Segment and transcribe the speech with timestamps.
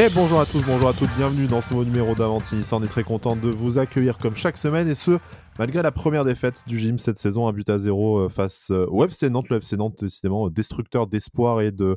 [0.00, 2.66] Et bonjour à tous, bonjour à toutes, bienvenue dans ce nouveau numéro d'Avanti.
[2.72, 5.18] On est très content de vous accueillir comme chaque semaine et ce,
[5.58, 8.86] malgré la première défaite du gym cette saison, un but à zéro euh, face euh,
[8.88, 9.48] au FC Nantes.
[9.50, 11.96] Le FC Nantes, décidément, euh, destructeur d'espoir et de,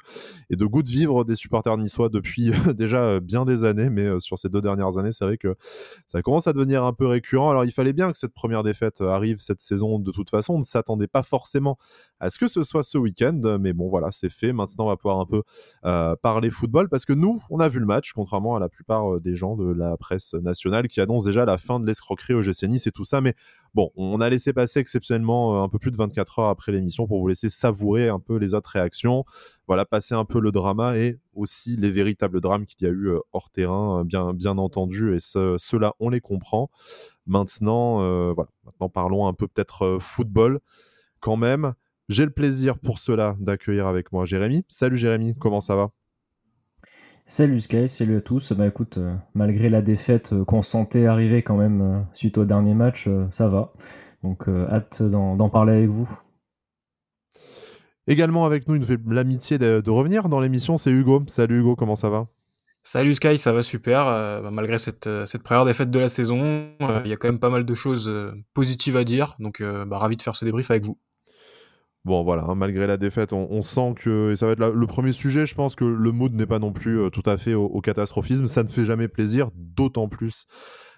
[0.49, 3.89] et de goût de vivre des supporters niçois depuis déjà bien des années.
[3.89, 5.55] Mais sur ces deux dernières années, c'est vrai que
[6.07, 7.51] ça commence à devenir un peu récurrent.
[7.51, 10.55] Alors, il fallait bien que cette première défaite arrive cette saison de toute façon.
[10.55, 11.77] On ne s'attendait pas forcément
[12.19, 13.57] à ce que ce soit ce week-end.
[13.59, 14.53] Mais bon, voilà, c'est fait.
[14.53, 15.43] Maintenant, on va pouvoir un peu
[16.21, 19.35] parler football parce que nous, on a vu le match, contrairement à la plupart des
[19.35, 22.87] gens de la presse nationale qui annoncent déjà la fin de l'escroquerie au GC Nice
[22.87, 23.21] et tout ça.
[23.21, 23.35] Mais
[23.73, 27.07] Bon, on a laissé passer exceptionnellement euh, un peu plus de 24 heures après l'émission
[27.07, 29.25] pour vous laisser savourer un peu les autres réactions.
[29.67, 33.07] Voilà, passer un peu le drama et aussi les véritables drames qu'il y a eu
[33.07, 35.15] euh, hors terrain, euh, bien, bien entendu.
[35.15, 36.69] Et ceux-là, on les comprend.
[37.25, 37.97] Maintenant,
[38.33, 40.59] voilà, maintenant parlons un peu peut-être football
[41.19, 41.73] quand même.
[42.09, 44.65] J'ai le plaisir pour cela d'accueillir avec moi Jérémy.
[44.67, 45.91] Salut Jérémy, comment ça va?
[47.25, 48.51] Salut Sky, salut à tous.
[48.51, 52.43] Bah écoute, euh, malgré la défaite euh, qu'on sentait arriver quand même euh, suite au
[52.43, 53.71] dernier match, ça va.
[54.23, 56.09] Donc hâte d'en parler avec vous.
[58.07, 61.23] Également avec nous, il nous fait l'amitié de, revenir dans l'émission, c'est Hugo.
[61.27, 62.27] Salut Hugo, comment ça va?
[62.83, 64.05] Salut Sky, ça va super.
[64.05, 66.69] Bah, malgré cette, cette, première défaite de la saison,
[67.03, 68.11] il y a quand même pas mal de choses
[68.53, 69.35] positives à dire.
[69.39, 70.97] Donc bah, ravi de faire ce débrief avec vous.
[72.05, 75.13] Bon, voilà, hein, malgré la défaite, on, sent que, et ça va être le premier
[75.13, 77.79] sujet, je pense que le mood n'est pas non plus euh, tout à fait au,
[77.79, 78.45] catastrophisme.
[78.45, 80.45] Ça ne fait jamais plaisir, d'autant plus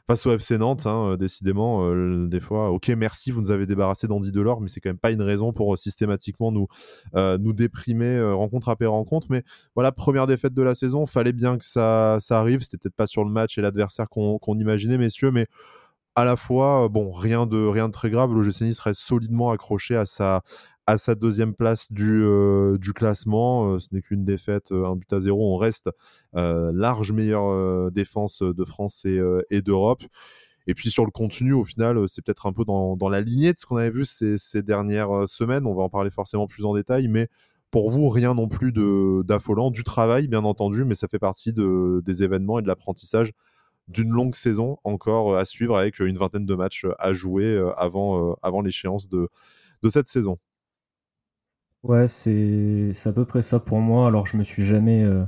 [0.07, 3.67] face au FC Nantes, hein, euh, décidément, euh, des fois, ok, merci, vous nous avez
[3.67, 6.67] débarrassé d'Andy Delors, mais c'est quand même pas une raison pour systématiquement nous,
[7.13, 9.27] nous déprimer rencontre après rencontre.
[9.29, 9.43] Mais
[9.75, 12.61] voilà, première défaite de la saison, fallait bien que ça, ça arrive.
[12.61, 15.45] C'était peut-être pas sur le match et l'adversaire qu'on imaginait, messieurs, mais
[16.15, 18.33] à la fois, bon, rien de, rien de très grave.
[18.33, 20.41] Le GC Nice reste solidement accroché à sa,
[20.88, 23.73] à sa deuxième place du, euh, classement.
[23.73, 25.53] Euh, ce n'est qu'une défaite, euh, un but à zéro.
[25.53, 25.89] On reste
[26.33, 30.03] large meilleure défense de France et, d'Europe.
[30.68, 33.59] Et puis sur le contenu, au final, c'est peut-être un peu dans, la lignée de
[33.59, 35.66] ce qu'on avait vu ces, dernières semaines.
[35.66, 37.29] On va en parler forcément plus en détail, mais
[37.72, 38.74] pour vous, rien non plus
[39.24, 39.72] d'affolant.
[39.72, 43.31] Du travail, bien entendu, mais ça fait partie de, des événements et de l'apprentissage
[43.88, 49.07] d'une longue saison encore à suivre avec une vingtaine de matchs à jouer avant, l'échéance
[49.07, 49.29] de
[49.90, 50.38] cette saison.
[51.85, 54.07] Ouais, c'est à peu près ça pour moi.
[54.07, 55.23] Alors, je me suis jamais euh,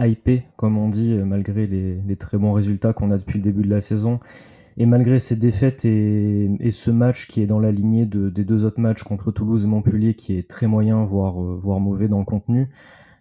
[0.00, 3.62] hypé, comme on dit, euh, malgré les, très bons résultats qu'on a depuis le début
[3.62, 4.18] de la saison.
[4.76, 8.80] Et malgré ces défaites et, ce match qui est dans la lignée des deux autres
[8.80, 12.24] matchs contre Toulouse et Montpellier, qui est très moyen, voire, euh, voire mauvais dans le
[12.24, 12.68] contenu,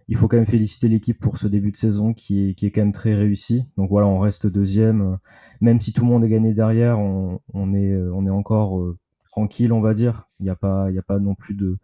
[0.07, 2.71] il faut quand même féliciter l'équipe pour ce début de saison qui est, qui est
[2.71, 3.65] quand même très réussi.
[3.77, 5.19] Donc voilà, on reste deuxième.
[5.61, 7.39] Même si tout le monde est gagné derrière, on,
[7.75, 8.81] est, on est encore
[9.29, 10.27] tranquille, on va dire.
[10.39, 11.77] Il n'y a, pas, a pas non plus de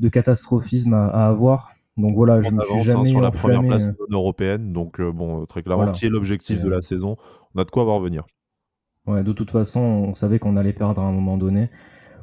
[0.00, 1.74] de catastrophisme à, avoir.
[1.96, 4.06] Donc voilà, je me suis hein, jamais sur la première place euh.
[4.10, 4.72] européenne.
[4.72, 7.16] Donc euh, bon, très clairement, qui est l'objectif de la saison?
[7.54, 8.24] On a de quoi voir venir.
[9.06, 11.70] Ouais, de toute façon, on savait qu'on allait perdre à un moment donné.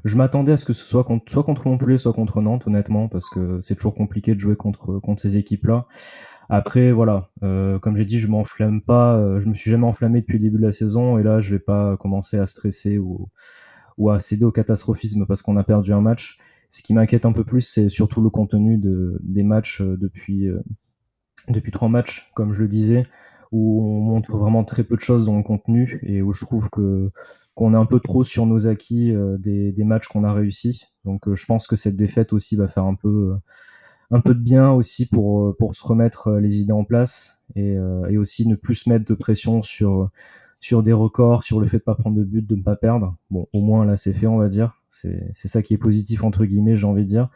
[0.03, 3.07] Je m'attendais à ce que ce soit contre, soit contre Montpellier, soit contre Nantes, honnêtement,
[3.07, 5.85] parce que c'est toujours compliqué de jouer contre, contre ces équipes-là.
[6.49, 10.37] Après, voilà, euh, comme j'ai dit, je m'enflamme pas, je me suis jamais enflammé depuis
[10.37, 13.27] le début de la saison, et là, je vais pas commencer à stresser ou,
[13.97, 16.37] ou à céder au catastrophisme parce qu'on a perdu un match.
[16.69, 20.47] Ce qui m'inquiète un peu plus, c'est surtout le contenu de, des matchs euh, depuis,
[20.47, 20.61] euh,
[21.47, 23.03] depuis trois matchs, comme je le disais,
[23.51, 26.69] où on montre vraiment très peu de choses dans le contenu et où je trouve
[26.69, 27.11] que
[27.55, 30.83] qu'on est un peu trop sur nos acquis euh, des, des, matchs qu'on a réussi.
[31.05, 33.35] Donc je pense que cette défaite aussi va faire un peu
[34.11, 37.77] un peu de bien aussi pour pour se remettre les idées en place et,
[38.09, 40.11] et aussi ne plus se mettre de pression sur
[40.59, 43.15] sur des records, sur le fait de pas prendre de but, de ne pas perdre.
[43.29, 44.73] Bon, au moins là c'est fait, on va dire.
[44.89, 47.29] C'est ça qui est positif entre guillemets, j'ai envie de dire.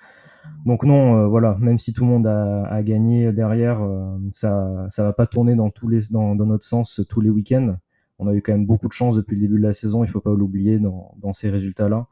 [0.66, 5.04] Donc non, euh, voilà, même si tout le monde a, gagné derrière, euh, ça ça
[5.04, 7.78] va pas tourner dans tous les dans, dans notre sens tous les week-ends.
[8.20, 10.08] On a eu quand même beaucoup de chance depuis le début de la saison, il
[10.08, 12.08] faut pas l'oublier dans, dans ces résultats-là.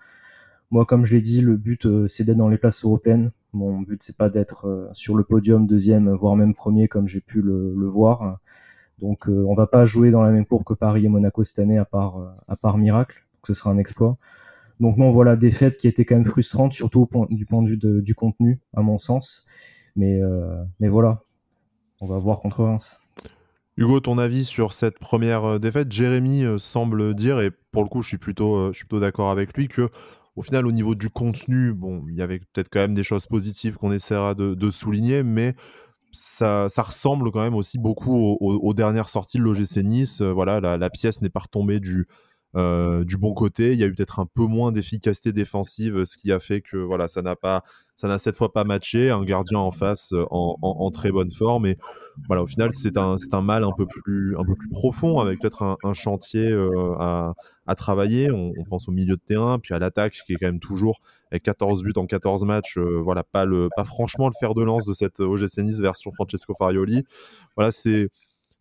[0.72, 3.32] Moi, comme je l'ai dit, le but euh, c'est d'être dans les places européennes.
[3.54, 7.42] Mon but c'est pas d'être sur le podium deuxième, voire même premier comme j'ai pu
[7.42, 8.40] le voir.
[9.02, 11.78] Donc on va pas jouer dans la même cour que Paris et Monaco cette année
[11.78, 13.24] à part part miracle.
[13.36, 14.18] Donc ce sera un exploit.
[14.80, 18.16] Donc non, voilà, défaite qui était quand même frustrante, surtout du point de vue du
[18.16, 19.46] contenu, à mon sens.
[19.96, 21.24] Mais, euh, mais voilà,
[22.00, 23.02] on va voir contre Reims.
[23.76, 25.92] Hugo, ton avis sur cette première euh, défaite?
[25.92, 29.90] Jérémy euh, semble dire, et pour le coup, je suis plutôt, d'accord avec lui, que
[30.36, 33.26] au final, au niveau du contenu, bon, il y avait peut-être quand même des choses
[33.26, 35.56] positives qu'on essaiera de, souligner, mais
[36.12, 40.22] ça, ressemble quand même aussi beaucoup aux, dernières sorties de l'OGC Nice.
[40.22, 42.08] voilà, la, la pièce n'est pas retombée du,
[42.56, 43.74] euh, du bon côté.
[43.74, 46.78] Il y a eu peut-être un peu moins d'efficacité défensive, ce qui a fait que
[46.78, 47.64] voilà, ça n'a pas
[48.00, 49.10] ça n'a cette fois pas matché.
[49.10, 51.66] Un gardien en face en, très bonne forme.
[51.66, 51.78] Et
[52.28, 55.42] voilà, au final, c'est un, un mal un peu plus, un peu plus profond, avec
[55.42, 56.50] peut-être un, chantier
[56.98, 57.34] à,
[57.68, 58.32] à, travailler.
[58.32, 61.44] On, pense au milieu de terrain, puis à l'attaque, qui est quand même toujours avec
[61.44, 62.78] 14 buts en 14 matchs.
[62.78, 66.54] voilà, pas, le, pas franchement le fer de lance de cette OGC Nice version Francesco
[66.58, 67.04] Farioli.
[67.58, 68.10] Voilà, c'est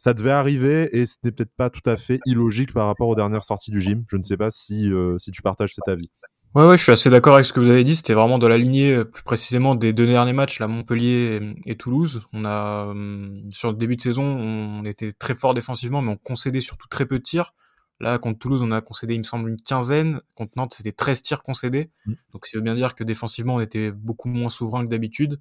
[0.01, 3.17] ça devait arriver et ce n'est peut-être pas tout à fait illogique par rapport aux
[3.17, 4.05] dernières sorties du gym.
[4.09, 6.11] Je ne sais pas si, si tu partages cet avis.
[6.55, 7.95] Ouais, ouais, je suis assez d'accord avec ce que vous avez dit.
[7.95, 11.77] C'était vraiment de la lignée, euh, plus précisément des deux derniers matchs, là, Montpellier et,
[11.77, 12.23] Toulouse.
[12.33, 16.17] On a, hum, sur le début de saison, on était très fort défensivement, mais on
[16.17, 17.53] concédait surtout très peu de tirs.
[18.01, 20.21] Là, contre Toulouse, on a concédé, il me semble, une quinzaine.
[20.37, 21.91] Contre Nantes, c'était 13 tirs concédés.
[22.07, 22.13] Mmh.
[22.33, 25.41] Donc, ça veut bien dire que défensivement, on était beaucoup moins souverain que d'habitude.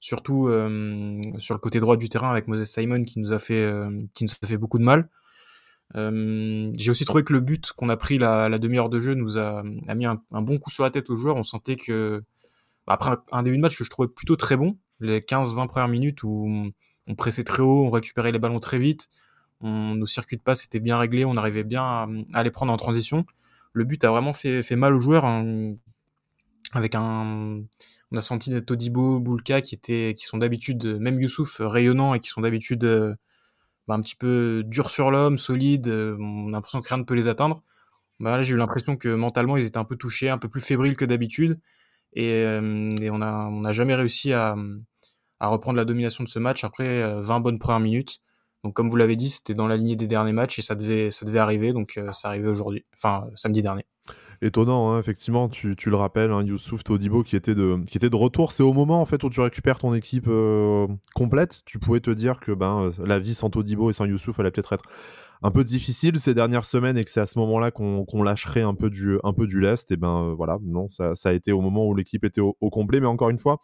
[0.00, 3.62] Surtout hum, sur le côté droit du terrain avec Moses Simon qui nous a fait,
[3.62, 5.08] euh, qui nous a fait beaucoup de mal.
[5.94, 9.38] Euh, j'ai aussi trouvé que le but qu'on a pris la, demi-heure de jeu nous
[9.38, 11.36] a, mis un, bon coup sur la tête aux joueurs.
[11.36, 12.22] On sentait que,
[12.86, 15.88] bah, après un, début de match que je trouvais plutôt très bon, les 15-20 premières
[15.88, 16.72] minutes où
[17.06, 19.08] on, pressait très haut, on récupérait les ballons très vite,
[19.62, 22.76] nos circuits de passe étaient bien réglés, on arrivait bien à, à, les prendre en
[22.76, 23.24] transition.
[23.72, 25.24] Le but a vraiment fait, mal aux joueurs.
[25.24, 25.76] Hein,
[26.72, 27.62] avec un,
[28.12, 32.20] on a senti des Todibo, Boulka qui étaient, qui sont d'habitude, même Youssouf rayonnants et
[32.20, 33.14] qui sont d'habitude euh,
[33.86, 37.04] bah, un petit peu dur sur l'homme, solide, euh, on a l'impression que rien ne
[37.04, 37.62] peut les atteindre.
[38.20, 40.60] Bah, là, j'ai eu l'impression que mentalement, ils étaient un peu touchés, un peu plus
[40.60, 41.60] fébriles que d'habitude.
[42.14, 44.56] Et, euh, on n'a on a jamais réussi à,
[45.40, 48.20] à, reprendre la domination de ce match après 20 euh, bonnes premières minutes.
[48.64, 51.10] Donc, comme vous l'avez dit, c'était dans la lignée des derniers matchs et ça devait,
[51.10, 51.72] ça devait arriver.
[51.72, 53.84] Donc, ça arrivait aujourd'hui, enfin, samedi dernier
[54.42, 58.16] étonnant, hein, effectivement, tu, le rappelles, hein, Youssouf Todibo qui était de, qui était de
[58.16, 58.52] retour.
[58.52, 61.62] C'est au moment en fait où tu récupères ton équipe euh, complète.
[61.64, 64.50] Tu pouvais te dire que ben, euh, la vie sans Todibo et sans Youssouf allait
[64.50, 64.84] peut-être être
[65.42, 68.74] un peu difficile ces dernières semaines et que c'est à ce moment-là qu'on lâcherait un
[68.74, 69.90] peu du, un peu du lest.
[69.90, 73.00] Et ben euh, voilà, non, ça, a été au moment où l'équipe était au, complet.
[73.00, 73.60] Mais encore une fois,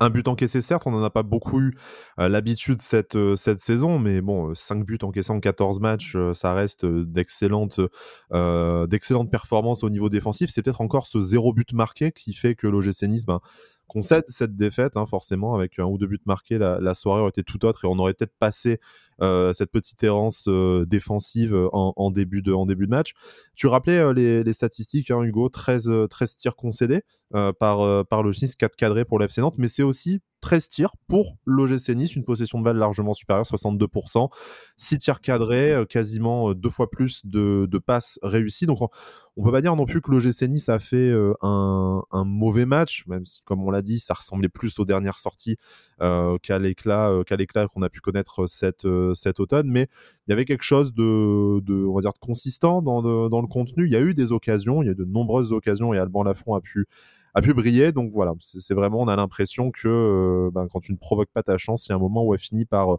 [0.00, 1.76] un but encaissé, certes, on n'en a pas beaucoup eu
[2.18, 7.80] l'habitude cette, cette saison, mais bon, 5 buts encaissés en 14 matchs, ça reste d'excellentes
[9.30, 10.50] performances au niveau défensif.
[10.50, 13.40] C'est peut-être encore ce zéro but marqué qui fait que l'OGC ben,
[13.86, 17.42] concède cette défaite, hein, forcément, avec un ou deux buts marqués, la, soirée aurait été
[17.42, 18.80] tout autre et on aurait peut-être passé
[19.22, 23.14] euh, cette petite errance euh, défensive en, en, début de, match.
[23.54, 28.32] Tu rappelais euh, les, les, statistiques, hein, Hugo, 13, 13 tirs concédés par, par le
[28.32, 32.24] 6, 4 cadrés pour l'FC Nantes, mais c'est aussi 13 tirs pour l'OGC Nice, une
[32.24, 34.30] possession de balle largement supérieure, 62%,
[34.76, 38.66] 6 tirs cadrés, quasiment deux fois plus de, passes réussies.
[38.66, 38.88] Donc on,
[39.38, 43.04] on peut pas dire non plus que l'OGC Nice a fait euh, un, mauvais match,
[43.06, 45.56] même si, comme on l'a dit, ça ressemblait plus aux dernières sorties
[46.00, 49.68] euh, qu'à l'éclat euh, l'éclat qu'on a pu connaître cet, cet automne.
[49.68, 49.88] Mais
[50.26, 51.02] il y avait quelque chose de,
[51.86, 53.86] on va dire, de consistant dans dans le contenu.
[53.86, 56.22] Il y a eu des occasions, il y a eu de nombreuses occasions et Alban
[56.22, 56.86] Lafont a pu
[57.36, 57.92] a pu briller.
[57.92, 61.58] Donc voilà, c'est vraiment, on a l'impression que ben, quand tu ne provoques pas ta
[61.58, 62.96] chance, il y a un moment où elle finit par,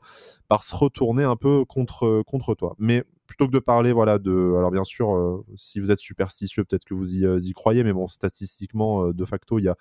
[0.47, 2.75] par se retourner un peu contre, contre toi.
[2.77, 4.55] Mais plutôt que de parler, voilà, de.
[4.57, 7.93] Alors, bien sûr, euh, si vous êtes superstitieux, peut-être que vous y, euh, croyez, mais
[7.93, 9.75] bon, statistiquement, euh, de facto, il y a,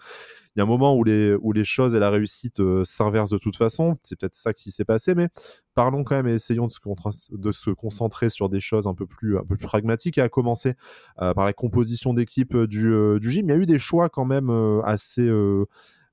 [0.56, 3.56] y a un moment où les, où les choses et la réussite s'inversent de toute
[3.56, 3.96] façon.
[4.02, 5.28] C'est peut-être ça qui s'est passé, mais
[5.74, 6.80] parlons quand même et essayons de se,
[7.32, 10.28] de se, concentrer sur des choses un peu plus, un peu plus pragmatiques, et à
[10.28, 10.74] commencer
[11.16, 13.46] par la composition d'équipe du, du gym.
[13.48, 14.50] Il y a eu des choix quand même
[14.84, 15.30] assez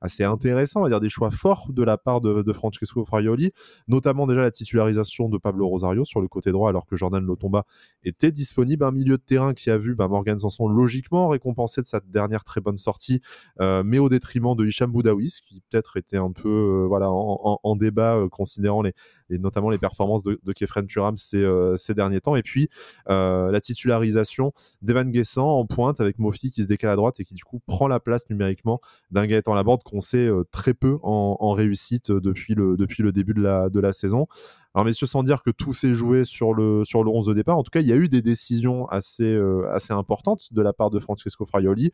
[0.04, 3.52] assez intéressant, on va dire des choix forts de la part de, Francesco Fraioli,
[3.88, 7.66] notamment déjà la titularisation de Pablo Rosario sur le côté droit alors que Jordan Lotomba
[8.04, 11.88] était disponible, un milieu de terrain qui a vu bah, Morgan Sanson logiquement récompensé de
[11.88, 13.22] sa dernière très bonne sortie,
[13.62, 17.60] euh, mais au détriment de Hicham Boudaoui, qui peut-être était un peu euh, voilà en,
[17.64, 18.94] en, débat euh, considérant les,
[19.34, 22.36] et notamment les performances de, de Kefren Turam ces, euh, ces, derniers temps.
[22.36, 22.70] Et puis
[23.10, 27.26] euh, la titularisation d'Evan Guessant en pointe avec Mofi qui se décale à droite et
[27.26, 28.80] qui du coup prend la place numériquement
[29.12, 33.34] d'un Gaëtan Laborde qu'on sait euh, très peu en, réussite depuis le, depuis le début
[33.34, 34.28] de la, de la saison.
[34.74, 37.58] Alors messieurs, sans dire que tout s'est joué sur le, sur le 11 de départ,
[37.58, 39.40] en tout cas, il y a eu des décisions assez,
[39.72, 41.92] assez importantes de la part de Francesco Fraioli.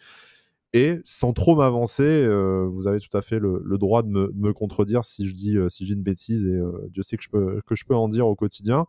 [0.74, 5.04] Et sans trop m'avancer, euh, vous avez tout à fait le, droit de me, contredire
[5.04, 7.60] si je dis, euh, si j'ai une bêtise, et euh, Dieu sait que je, peux,
[7.66, 8.86] que je peux en dire au quotidien.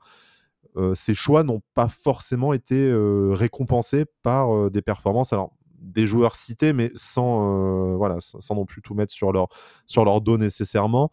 [0.95, 2.93] ces choix n'ont pas forcément été
[3.33, 5.33] récompensés par des performances.
[5.33, 9.49] Alors, des joueurs cités, mais sans, voilà, sans non plus tout mettre sur leur,
[9.87, 11.11] sur leur dos nécessairement.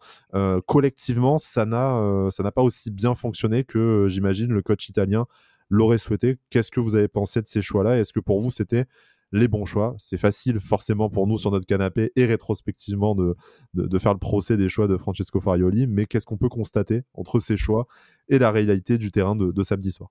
[0.66, 5.26] collectivement, ça n'a ça n'a pas aussi bien fonctionné que j'imagine le coach italien
[5.70, 6.38] l'aurait souhaité.
[6.50, 7.98] Qu'est-ce que vous avez pensé de ces choix-là?
[7.98, 8.86] Est-ce que pour vous, c'était
[9.32, 9.94] les bons choix.
[9.98, 13.36] C'est facile forcément pour nous sur notre canapé et rétrospectivement de,
[13.98, 17.56] faire le procès des choix de Francesco Farioli, mais qu'est-ce qu'on peut constater entre ces
[17.56, 17.86] choix
[18.28, 20.10] et la réalité du terrain de, samedi soir?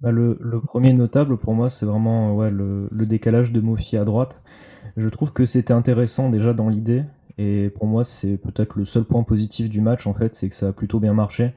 [0.00, 4.34] Bah, le, premier notable pour moi, c'est vraiment ouais, le, décalage de Mofi à droite.
[4.96, 7.04] Je trouve que c'était intéressant déjà dans l'idée.
[7.38, 10.56] Et pour moi, c'est peut-être le seul point positif du match, en fait, c'est que
[10.56, 11.54] ça a plutôt bien marché,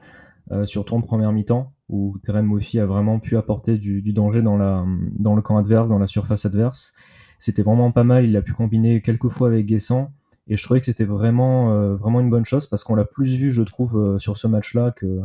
[0.50, 4.56] euh, surtout en première mi-temps, où Terem Moffi a vraiment pu apporter du, danger dans,
[4.56, 6.94] le camp adverse, dans la surface adverse.
[7.38, 10.12] C'était vraiment pas mal, il a pu combiner quelques fois avec Guessant,
[10.48, 13.36] et je trouvais que c'était vraiment, euh, vraiment une bonne chose, parce qu'on l'a plus
[13.36, 15.20] vu, je trouve, euh, sur ce match-là que,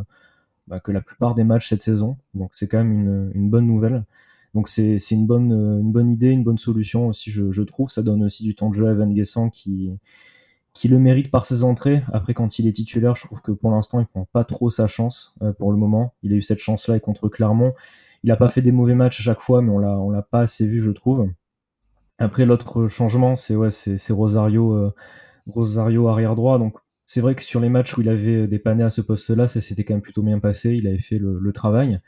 [0.68, 2.18] bah, que la plupart des matchs cette saison.
[2.34, 4.04] Donc c'est quand même une, bonne nouvelle.
[4.54, 7.90] Donc c'est une bonne, une bonne idée, une bonne solution aussi, je, je trouve.
[7.90, 9.92] Ça donne aussi du temps de jeu à Van Guessant qui,
[10.74, 12.04] qui le mérite par ses entrées.
[12.14, 14.88] Après, quand il est titulaire, je trouve que pour l'instant, il prend pas trop sa
[14.88, 16.14] chance euh, pour le moment.
[16.24, 17.74] Il a eu cette chance-là et contre Clermont.
[18.24, 20.22] Il a pas fait des mauvais matchs à chaque fois, mais on l'a, on l'a
[20.22, 21.30] pas assez vu, je trouve.
[22.20, 24.94] Après, l'autre changement, c'est ouais, c'est, Rosario, euh,
[25.48, 26.58] Rosario arrière droit.
[26.58, 26.76] Donc,
[27.06, 29.84] c'est vrai que sur les matchs où il avait dépanné à ce poste-là, ça s'était
[29.84, 30.72] quand même plutôt bien passé.
[30.76, 32.00] Il avait fait le, travail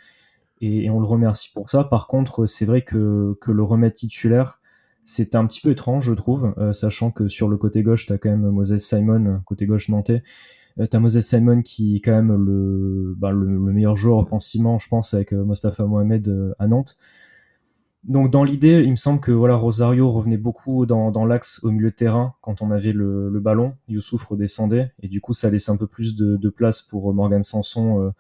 [0.62, 1.84] et, et, on le remercie pour ça.
[1.84, 4.62] Par contre, c'est vrai que, que le remettre titulaire,
[5.06, 8.14] c'était un petit peu étrange, je trouve, euh, sachant que sur le côté gauche, tu
[8.14, 10.24] as quand même Moses Simon, côté gauche nantais.
[10.80, 14.80] Euh, tu as Moses Simon qui est quand même le, bah, le, meilleur joueur offensivement,
[14.80, 16.98] je pense, avec euh, Mostafa Mohamed à Nantes.
[18.04, 21.72] Donc dans l'idée, il me semble que voilà Rosario revenait beaucoup dans, dans l'axe au
[21.72, 23.76] milieu de terrain quand on avait le, le, ballon.
[23.88, 27.44] Youssouf redescendait et du coup ça laissait un peu plus de, de place pour Morgan
[27.44, 28.12] Sanson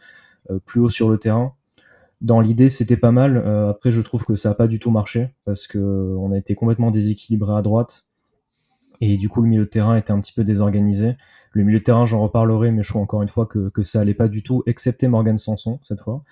[0.65, 1.53] plus haut sur le terrain
[2.23, 3.37] dans l'idée, c'était pas mal.
[3.37, 6.37] Euh, après, je trouve que ça a pas du tout marché parce que on a
[6.37, 8.09] été complètement déséquilibré à droite
[9.01, 11.17] et du coup le milieu de terrain était un petit peu désorganisé.
[11.51, 14.13] Le milieu de terrain, j'en reparlerai, mais je trouve encore une fois que, ça allait
[14.13, 16.23] pas du tout, excepté Morgan Sanson cette fois.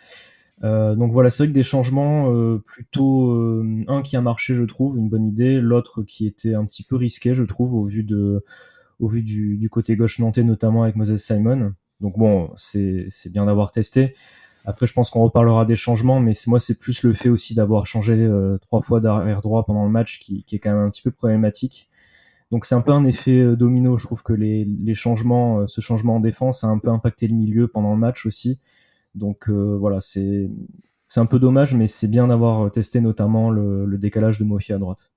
[0.63, 3.31] Euh, donc voilà, c'est vrai que des changements euh, plutôt
[3.87, 6.95] un qui a marché, je trouve, une bonne idée, l'autre qui était un petit peu
[6.95, 8.43] risqué, je trouve, au vu de
[8.99, 11.73] au vu du, du côté gauche nantais, notamment avec Moses Simon.
[11.99, 14.15] Donc bon, c'est bien d'avoir testé.
[14.65, 17.85] Après, je pense qu'on reparlera des changements, mais moi, c'est plus le fait aussi d'avoir
[17.85, 21.01] changé euh, trois fois d'arrière droit pendant le match qui, est quand même un petit
[21.01, 21.89] peu problématique.
[22.51, 23.97] Donc, c'est un peu un effet euh, domino.
[23.97, 27.33] Je trouve que les, changements, euh, ce changement en défense a un peu impacté le
[27.33, 28.61] milieu pendant le match aussi.
[29.15, 30.49] Donc, voilà, c'est
[31.09, 34.71] c'est un peu dommage, mais c'est bien d'avoir testé notamment le, le décalage de Mofi
[34.71, 35.11] à droite.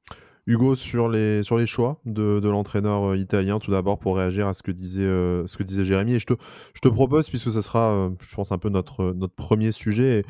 [0.47, 4.47] Hugo, sur les, sur les choix de, de l'entraîneur euh, italien, tout d'abord pour réagir
[4.47, 6.15] à ce que disait, euh, ce que disait Jérémy.
[6.15, 6.35] Et je te,
[6.75, 10.25] je te propose, puisque ce sera, euh, je pense, un peu notre, notre premier sujet.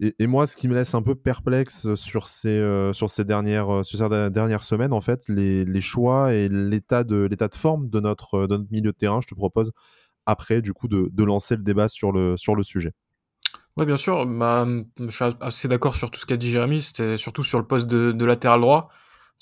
[0.00, 3.84] Et, et, moi, ce qui me laisse un peu perplexe sur ces, sur ces, dernières,
[3.84, 8.00] sur ces dernières semaines, en fait, les, les choix et l'état de, de forme de
[8.00, 9.72] notre, de notre milieu de terrain, je te propose
[10.26, 12.92] après, du coup, de, de lancer le débat sur le, sur le sujet.
[13.76, 14.26] Oui, bien sûr.
[14.26, 14.66] Bah,
[14.98, 16.82] je suis assez d'accord sur tout ce qu'a dit Jérémy.
[16.82, 18.88] C'était surtout sur le poste de, de latéral droit.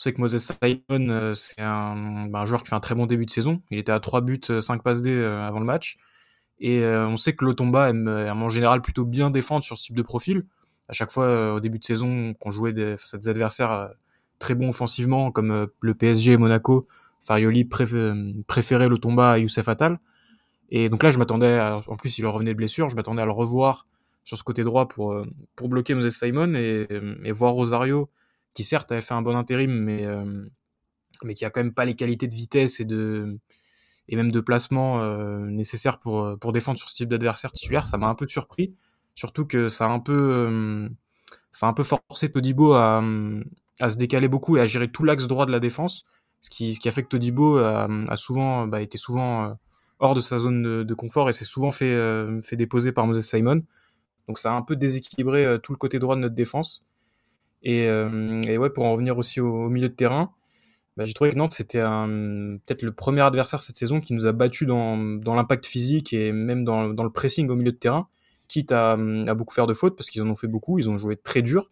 [0.02, 2.96] On sait que Moses Simon, euh, c'est un, bah, un, joueur qui fait un très
[2.96, 3.62] bon début de saison.
[3.70, 5.96] Il était à 3 buts, 5 euh, passes D euh, avant le match.
[6.58, 10.02] Et on sait que Lotomba aime, en général plutôt bien défendre sur ce type de
[10.02, 10.44] profil.
[10.88, 13.90] À chaque fois, au début de saison, qu'on jouait des, face à des adversaires
[14.40, 16.88] très bons offensivement, comme le PSG et Monaco,
[17.20, 20.00] Farioli préférait Lotomba à Youssef Attal.
[20.70, 23.32] Et donc là, je m'attendais, en plus, il revenait de blessure, je m'attendais à le
[23.32, 23.86] revoir
[24.24, 25.16] sur ce côté droit pour,
[25.54, 28.08] pour bloquer Moses Simon et voir Rosario
[28.54, 30.46] qui certes avait fait un bon intérim, mais, euh,
[31.24, 33.38] mais qui a quand même pas les qualités de vitesse et de
[34.08, 37.98] et même de placement euh, nécessaires pour, pour défendre sur ce type d'adversaire titulaire, ça
[37.98, 38.74] m'a un peu surpris.
[39.14, 40.88] Surtout que ça a un peu, euh,
[41.52, 43.02] ça a un peu forcé Todibo à,
[43.80, 46.04] à se décaler beaucoup et à gérer tout l'axe droit de la défense.
[46.40, 49.56] Ce qui, ce qui a fait que Todibo a, souvent, bah, été souvent
[50.00, 51.96] hors de sa zone de, de confort et s'est souvent fait,
[52.42, 53.62] fait déposer par Moses Simon.
[54.26, 56.84] Donc ça a un peu déséquilibré tout le côté droit de notre défense.
[57.62, 60.32] Et, euh, et, ouais, pour en revenir aussi au, milieu de terrain,
[60.96, 64.32] bah, j'ai trouvé que Nantes c'était peut-être le premier adversaire cette saison qui nous a
[64.32, 68.08] battu dans, l'impact physique et même dans, le pressing au milieu de terrain,
[68.48, 68.96] quitte à,
[69.34, 71.70] beaucoup faire de fautes parce qu'ils en ont fait beaucoup, ils ont joué très dur.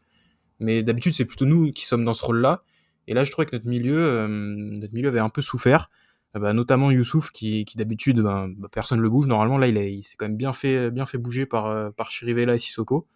[0.60, 2.62] Mais d'habitude c'est plutôt nous qui sommes dans ce rôle-là.
[3.08, 5.90] Et là je trouvais que notre milieu, euh, notre milieu avait un peu souffert.
[6.32, 10.28] Bah, notamment Youssouf qui, d'habitude bah, bah, personne le bouge normalement là il, s'est quand
[10.28, 13.08] même bien fait bouger par euh, par Chirivella et Sissoko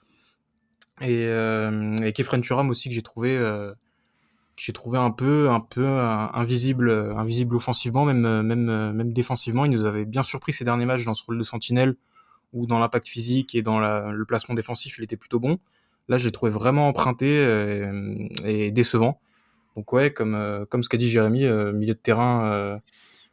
[1.00, 3.72] et, euh, et Kefren Turam aussi que j'ai trouvé euh,
[4.56, 9.64] que j'ai trouvé un peu un peu invisible invisible offensivement même même même défensivement.
[9.64, 11.96] Il nous avait bien surpris ces derniers matchs dans ce rôle de sentinelle
[12.52, 15.58] ou dans l'impact physique et dans le placement défensif il était plutôt bon.
[16.08, 19.20] Là je l'ai trouvé vraiment emprunté euh, et, décevant.
[19.76, 22.78] Donc ouais comme euh, comme ce qu'a dit Jérémy euh, milieu de terrain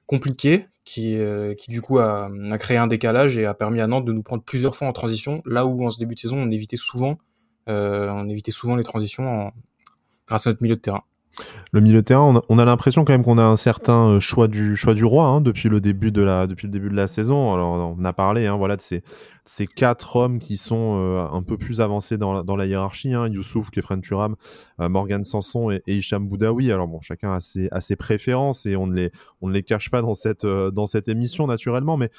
[0.08, 1.18] compliqué qui
[1.60, 4.24] qui du coup a, a créé un décalage et a permis à Nantes de nous
[4.24, 5.44] prendre plusieurs fois en transition.
[5.46, 7.31] Là où en ce début de saison on évitait souvent euh,
[7.68, 9.52] on évitait souvent les transitions
[10.28, 11.04] grâce à notre milieu de terrain.
[11.72, 14.48] Le milieu de terrain, on a, l'impression quand même qu'on a un certain euh, choix
[14.48, 17.08] du choix du roi hein, depuis le début de la depuis le début de la
[17.08, 17.54] saison.
[17.54, 19.02] Alors on a parlé hein, voilà de ces
[19.46, 23.72] ces quatre hommes qui sont euh, un peu plus avancés dans la, hiérarchie, hein, Youssouf,
[23.72, 24.36] Kefren Turam,
[24.80, 26.72] euh, Morgan Sanson et, Hicham Boudaoui.
[26.72, 29.10] Alors bon, chacun a ses, préférences et on ne
[29.42, 30.72] les, cache pas dans cette, euh,
[31.08, 32.12] émission naturellement, mais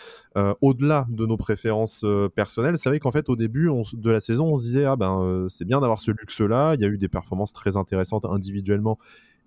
[0.60, 4.58] au-delà de nos préférences personnelles, c'est vrai qu'en fait au début de la saison, on
[4.58, 6.74] se disait ah ben c'est bien d'avoir ce luxe-là.
[6.74, 8.98] Il y a eu des performances très intéressantes individuellement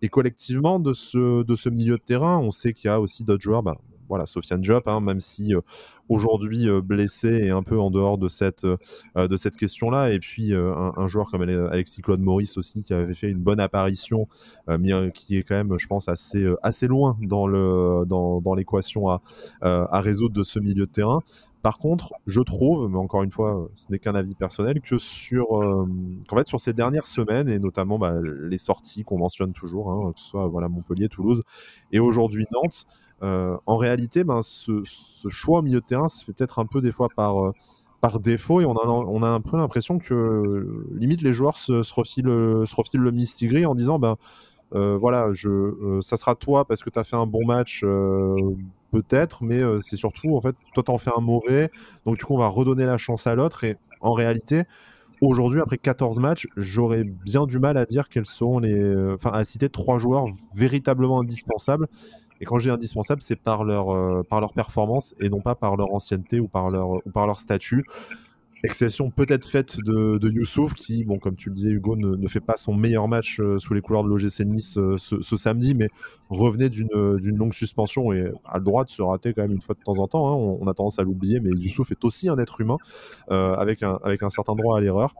[0.01, 2.38] et collectivement de ce, de ce milieu de terrain.
[2.39, 3.63] On sait qu'il y a aussi d'autres joueurs.
[3.63, 3.75] Ben,
[4.07, 5.62] voilà, Sofiane Diop, hein, même si euh,
[6.09, 10.12] aujourd'hui euh, blessé et un peu en dehors de cette, euh, de cette question-là.
[10.12, 14.27] Et puis un, joueur comme Alexis Claude Maurice aussi, qui avait fait une bonne apparition,
[14.67, 19.09] mais qui est quand même, je pense, assez, assez loin dans, le, dans, dans l'équation
[19.09, 19.21] à,
[19.62, 21.21] à résoudre de ce milieu de terrain.
[21.62, 25.47] Par contre, je trouve, mais encore une fois, ce n'est qu'un avis personnel, que sur,
[26.27, 30.12] qu'en fait, sur ces dernières semaines, et notamment bah, les sorties qu'on mentionne toujours, hein,
[30.13, 31.41] que ce soit voilà, Montpellier, Toulouse
[31.91, 34.81] et aujourd'hui Nantes, euh, en réalité, ben, ce,
[35.29, 37.51] choix au milieu de terrain se fait peut-être un peu des fois par, euh,
[38.01, 41.74] par défaut et on a, on a un peu l'impression que limite les joueurs se,
[41.93, 44.15] refilent, se refilent le Mistigris en disant ben,
[44.74, 47.81] euh, voilà, je, ça sera toi parce que tu as fait un bon match,
[48.91, 51.72] peut-être, mais c'est surtout en fait, toi t'en fais un mauvais,
[52.05, 54.63] donc du coup on va redonner la chance à l'autre et en réalité,
[55.22, 59.13] aujourd'hui, après 14 matchs, j'aurais bien du mal à dire quels sont les.
[59.13, 61.88] Enfin, à citer trois joueurs véritablement indispensables.
[62.41, 65.55] Et quand je dis indispensable, c'est par leur, euh, par leur performance et non pas
[65.55, 67.85] par leur ancienneté ou par leur, ou par leur statut.
[68.63, 72.39] Exception peut-être faite de, de, Youssouf qui, bon, comme tu le disais, Hugo, ne, fait
[72.39, 75.87] pas son meilleur match euh, sous les couleurs de l'OGC Nice euh, ce, samedi, mais
[76.29, 79.75] revenait d'une longue suspension et a le droit de se rater quand même une fois
[79.75, 80.27] de temps en temps.
[80.29, 80.57] Hein.
[80.59, 82.77] On, a tendance à l'oublier, mais Youssouf est aussi un être humain
[83.29, 85.13] avec, un, avec un certain droit à l'erreur.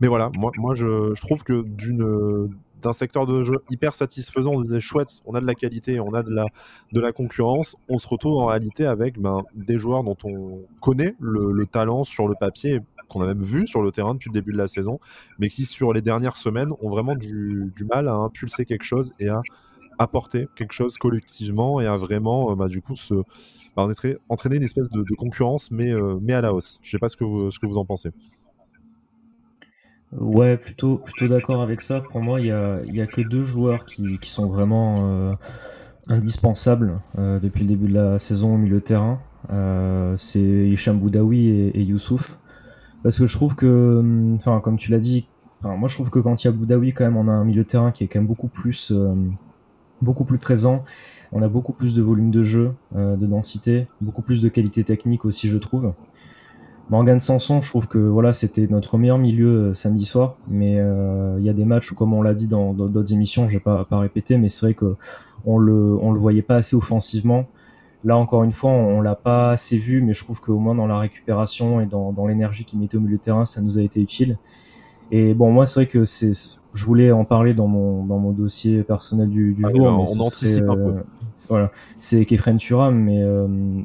[0.00, 2.50] Mais voilà, moi, moi je, je trouve que d'une
[2.82, 6.14] d'un secteur de jeu hyper satisfaisant, on disait chouette, on a de la qualité, on
[6.14, 6.30] a de
[7.00, 11.66] la, concurrence, on se retrouve en réalité avec ben, des joueurs dont on connaît le,
[11.66, 14.58] talent sur le papier, qu'on a même vu sur le terrain depuis le début de
[14.58, 15.00] la saison,
[15.38, 19.28] mais qui sur les dernières semaines ont vraiment du, mal à impulser quelque chose et
[19.28, 19.42] à
[19.98, 22.94] apporter quelque chose collectivement et à vraiment bah, du coup
[23.76, 23.86] bah,
[24.28, 26.78] entraîner une espèce de, concurrence mais, euh, mais à la hausse.
[26.82, 28.10] Je ne sais pas ce que vous en pensez.
[30.12, 32.00] Ouais, plutôt, plutôt d'accord avec ça.
[32.00, 35.34] Pour moi, il y a, y a que deux joueurs qui, qui sont vraiment euh,
[36.08, 39.20] indispensables euh, depuis le début de la saison au milieu de terrain.
[39.52, 42.38] Euh, c'est Hicham Boudaoui et, Youssouf.
[43.04, 45.28] Parce que je trouve que, hum, enfin, comme tu l'as dit,
[45.62, 47.62] moi je trouve que quand il y a Boudaoui, quand même, on a un milieu
[47.62, 48.92] de terrain qui est quand même beaucoup plus,
[50.02, 50.84] beaucoup plus présent.
[51.32, 55.24] On a beaucoup plus de volume de jeu, de densité, beaucoup plus de qualité technique
[55.24, 55.92] aussi, je trouve.
[56.90, 61.36] Morgan Sanson, je trouve que voilà, c'était notre meilleur milieu euh, samedi soir, mais euh,
[61.38, 63.60] il y a des matchs où, comme on l'a dit dans d'autres émissions, je vais
[63.60, 64.96] pas, pas répéter, mais c'est vrai que
[65.46, 67.46] on le, on le voyait pas assez offensivement.
[68.02, 70.88] Là, encore une fois, on, l'a pas assez vu, mais je trouve qu'au moins dans
[70.88, 73.82] la récupération et dans, dans l'énergie qu'il mettait au milieu de terrain, ça nous a
[73.82, 74.36] été utile.
[75.12, 76.32] Et bon, moi, c'est vrai que c'est,
[76.74, 79.88] je voulais en parler dans mon, dans mon dossier personnel du, du ah, jour, mais
[79.88, 80.80] on anticipe un peu.
[80.80, 81.02] Euh,
[81.48, 83.22] voilà, c'est Kefren Turam, mais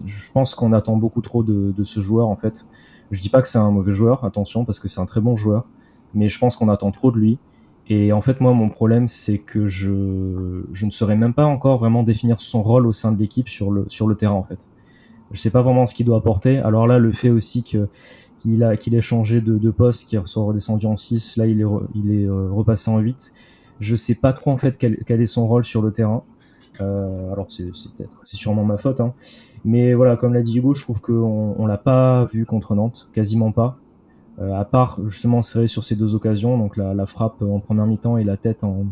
[0.05, 2.65] je pense qu'on attend beaucoup trop de, de ce joueur en fait.
[3.11, 5.35] Je dis pas que c'est un mauvais joueur, attention, parce que c'est un très bon
[5.35, 5.65] joueur,
[6.13, 7.37] mais je pense qu'on attend trop de lui.
[7.87, 11.77] Et en fait, moi, mon problème, c'est que je, je ne saurais même pas encore
[11.77, 14.59] vraiment définir son rôle au sein de l'équipe sur le, sur le terrain, en fait.
[15.31, 16.57] Je sais pas vraiment ce qu'il doit apporter.
[16.59, 17.87] Alors là, le fait aussi que
[18.37, 21.61] qu'il a qu'il ait changé de, de poste, qu'il soit redescendu en 6, là il
[21.61, 21.65] est
[21.95, 23.33] il est euh, repassé en 8.
[23.79, 26.23] Je sais pas trop en fait quel, quel est son rôle sur le terrain.
[26.81, 27.65] Euh, alors c'est
[27.97, 29.13] peut-être c'est sûrement ma faute, hein.
[29.65, 33.09] Mais voilà, comme l'a dit Hugo, je trouve qu'on on l'a pas vu contre Nantes,
[33.13, 33.77] quasiment pas.
[34.39, 38.17] Euh, à part justement serré sur ces deux occasions, donc la, frappe en première mi-temps
[38.17, 38.85] et la tête en,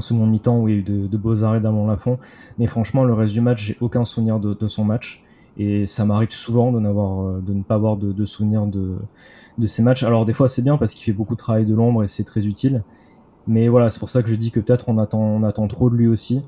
[0.00, 2.18] seconde mi-temps où il y a eu de, beaux arrêts d'Amon Lafont.
[2.58, 5.24] Mais franchement, le reste du match, j'ai aucun souvenir de, son match.
[5.58, 8.96] Et ça m'arrive souvent de, euh, ne pas avoir de, souvenir de,
[9.58, 10.04] de matchs.
[10.04, 12.24] Alors des fois c'est bien parce qu'il fait beaucoup de travail de l'ombre et c'est
[12.24, 12.84] très utile.
[13.48, 16.06] Mais voilà, c'est pour ça que je dis que peut-être on attend trop de lui
[16.06, 16.44] aussi.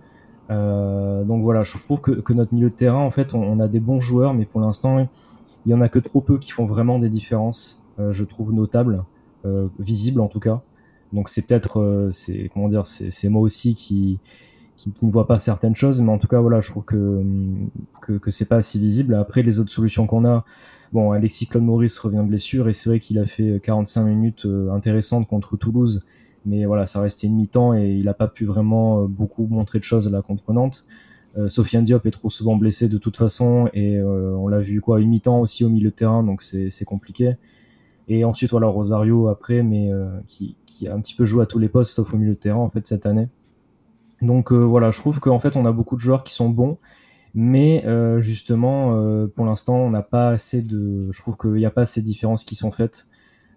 [0.53, 3.81] Euh, donc voilà, je trouve que, notre milieu de terrain, en fait, on, a des
[3.81, 5.09] bons joueurs, mais pour l'instant,
[5.67, 8.53] il y en a que trop peu qui font vraiment des différences, euh, je trouve
[8.53, 9.05] notables,
[9.45, 10.63] euh, visibles en tout cas.
[11.13, 14.19] Donc c'est peut-être, c'est comment dire, c'est moi aussi qui,
[15.03, 17.23] ne vois pas certaines choses, mais en tout cas voilà, je trouve que
[18.01, 19.15] que, c'est pas assez visible.
[19.15, 20.47] Après les autres solutions qu'on a,
[20.95, 24.47] bon, Alexis Claude Maurice revient de blessure et c'est vrai qu'il a fait 45 minutes
[24.73, 26.03] intéressantes contre Toulouse
[26.45, 29.79] mais voilà, ça restait une mi-temps et il n'a pas pu vraiment euh, beaucoup montrer
[29.79, 30.85] de choses là contre Nantes.
[31.39, 34.81] Euh, Sofiane Diop est trop souvent blessé de toute façon et euh, on l'a vu
[34.81, 37.37] quoi une mi-temps aussi au milieu de terrain donc c'est compliqué.
[38.09, 39.91] Et ensuite voilà Rosario après mais
[40.27, 42.39] qui, qui, a un petit peu joué à tous les postes sauf au milieu de
[42.39, 43.29] terrain en fait cette année.
[44.21, 46.79] Donc voilà, je trouve qu'en fait on a beaucoup de joueurs qui sont bons
[47.35, 47.85] Mais
[48.19, 51.11] justement, pour l'instant, on n'a pas assez de.
[51.13, 53.07] Je trouve qu'il n'y a pas assez de différences qui sont faites.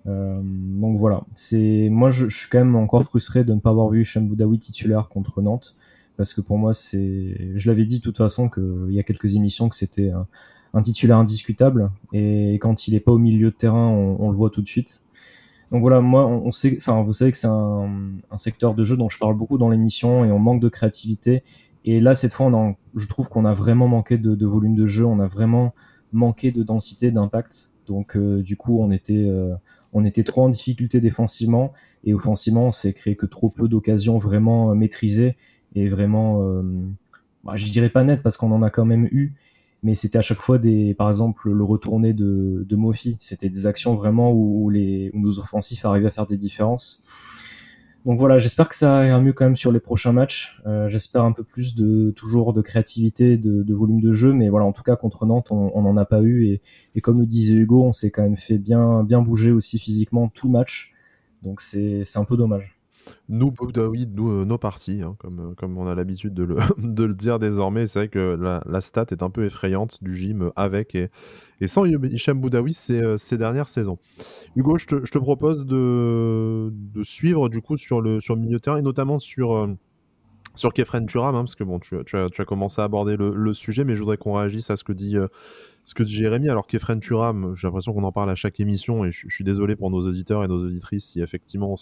[0.05, 4.01] Donc voilà, c'est moi je, suis quand même encore frustré de ne pas avoir vu
[4.01, 5.75] Hicham Boudaoui titulaire contre Nantes
[6.15, 9.35] parce que pour moi c'est, je l'avais dit de toute façon qu'il y a quelques
[9.35, 13.87] émissions que c'était un, titulaire indiscutable et quand il est pas au milieu de terrain,
[13.87, 15.01] on, le voit tout de suite.
[15.71, 19.09] Donc voilà, moi on, sait, enfin vous savez que c'est un, secteur de jeu dont
[19.09, 21.43] je parle beaucoup dans l'émission et on manque de créativité.
[21.83, 25.05] Et là cette fois, on je trouve qu'on a vraiment manqué de, volume de jeu,
[25.05, 25.73] on a vraiment
[26.13, 27.69] manqué de densité, d'impact.
[27.87, 29.55] Donc euh, du coup, on était, euh,
[29.95, 34.19] on était trop en difficulté défensivement et offensivement, on s'est créé que trop peu d'occasions
[34.19, 35.38] vraiment maîtrisées
[35.73, 36.62] et vraiment, euh,
[37.45, 39.34] bah, je dirais pas net parce qu'on en a quand même eu,
[39.84, 43.15] mais c'était à chaque fois des, par exemple, le retourné de, de Mofi.
[43.21, 47.05] C'était des actions vraiment où, les, où nos offensifs arrivaient à faire des différences.
[48.05, 50.61] Donc voilà, j'espère que ça ira mieux quand même sur les prochains matchs.
[50.67, 54.67] Euh, j'espère un peu plus de toujours de créativité, de, volume de jeu, mais voilà,
[54.67, 56.61] en tout cas contre Nantes, on n'en a pas eu et,
[56.93, 60.27] et, comme le disait Hugo, on s'est quand même fait bien bien bouger aussi physiquement
[60.27, 60.93] tout match.
[61.41, 62.74] Donc c'est un peu dommage.
[63.29, 66.55] Nous, Boudaoui, nous, euh, nos parties, hein, comme, euh, comme on a l'habitude de le,
[66.77, 67.87] de le dire désormais.
[67.87, 71.09] C'est vrai que la, la stat est un peu effrayante du gym avec et,
[71.61, 73.97] et sans Hicham Boudaoui ces, euh, ces dernières saisons.
[74.55, 78.41] Hugo, je te, je te propose de, de suivre du coup sur le, sur le
[78.41, 79.67] milieu de terrain et notamment sur,
[80.55, 83.95] sur Kefren Turam, hein, parce que bon, tu, as, commencé à aborder le, sujet, mais
[83.95, 85.17] je voudrais qu'on réagisse à ce que dit
[85.85, 89.11] ce que Jérémy, alors qu'Efren Turam, j'ai l'impression qu'on en parle à chaque émission et
[89.11, 91.77] je, suis désolé pour nos auditeurs et nos auditrices si effectivement on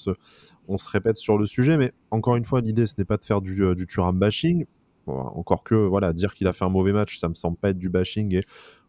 [0.78, 3.42] se, répète sur le sujet, mais encore une fois, l'idée ce n'est pas de faire
[3.42, 4.66] du, euh, Turam bashing.
[5.08, 7.80] encore que, voilà, dire qu'il a fait un mauvais match, ça me semble pas être
[7.80, 8.44] du bashing et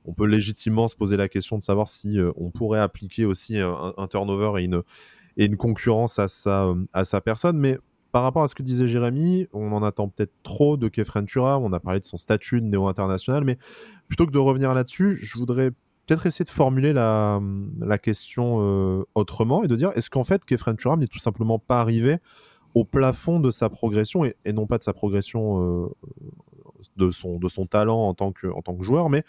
[0.04, 3.58] on peut légitimement se poser la question de savoir si euh, on pourrait appliquer aussi
[3.58, 7.78] un, turnover et une, concurrence à sa, euh, à sa personne, mais
[8.14, 11.64] par rapport à ce que disait Jérémy, on en attend peut-être trop de Kefren Turam,
[11.64, 13.58] on a parlé de son statut de néo-international, mais
[14.06, 15.72] plutôt que de revenir là-dessus, je voudrais
[16.06, 17.40] peut-être essayer de formuler la,
[18.00, 21.80] question euh, autrement et de dire est-ce qu'en fait Kefren Turam n'est tout simplement pas
[21.80, 22.18] arrivé
[22.74, 25.88] au plafond de sa progression et, non pas de sa progression euh,
[26.96, 29.24] de, son, de son talent en tant que, en tant que joueur, mais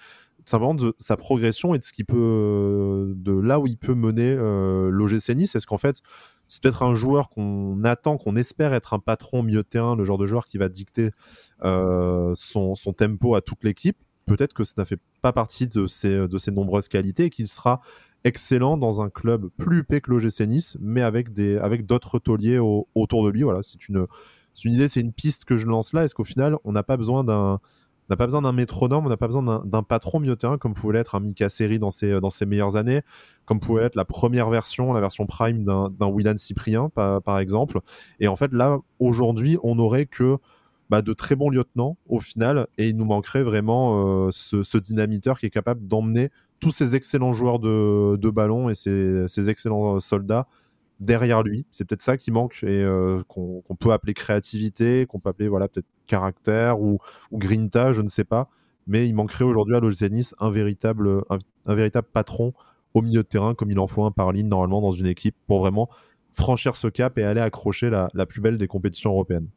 [0.45, 4.35] simplement de sa progression et de ce qui peut de là où il peut mener
[4.37, 5.55] euh, l'OGC Nice.
[5.55, 6.01] Est-ce qu'en fait
[6.47, 10.03] c'est peut-être un joueur qu'on attend, qu'on espère être un patron milieu de terrain, le
[10.03, 11.09] genre de joueur qui va dicter
[11.63, 13.97] euh, son, tempo à toute l'équipe?
[14.25, 17.47] Peut-être que ça n'a fait pas partie de ses, de ses nombreuses qualités et qu'il
[17.47, 17.81] sera
[18.23, 22.59] excellent dans un club plus huppé que l'OGC Nice, mais avec des avec d'autres tauliers
[22.59, 23.43] autour de lui.
[23.43, 24.05] Voilà, c'est une,
[24.63, 26.03] une idée, c'est une piste que je lance là.
[26.03, 27.59] Est-ce qu'au final, on n'a pas besoin d'un
[28.09, 31.15] n'a pas besoin d'un métronome, on n'a pas besoin d'un patron milieu comme pouvait l'être
[31.15, 33.01] un Mika Seri dans ses, meilleures années,
[33.45, 37.79] comme pouvait être la première version, la version prime d'un Willan Cyprien, par, par, exemple.
[38.19, 40.37] Et en fait, là, aujourd'hui, on n'aurait que
[40.89, 45.39] bah, de très bons lieutenants au final, et il nous manquerait vraiment euh, ce, dynamiteur
[45.39, 50.47] qui est capable d'emmener tous ces excellents joueurs de, de ballon et ces, excellents soldats
[50.99, 51.65] derrière lui.
[51.71, 55.67] C'est peut-être ça qui manque et euh, qu'on peut appeler créativité, qu'on peut appeler voilà
[55.67, 56.99] peut-être caractère ou,
[57.33, 58.49] grinta, je ne sais pas.
[58.87, 61.23] Mais il manquerait aujourd'hui à l'OGC un véritable,
[61.65, 62.53] un, véritable patron
[62.93, 65.35] au milieu de terrain, comme il en faut un par ligne normalement dans une équipe,
[65.47, 65.89] pour vraiment
[66.33, 69.47] franchir ce cap et aller accrocher la, plus belle des compétitions européennes.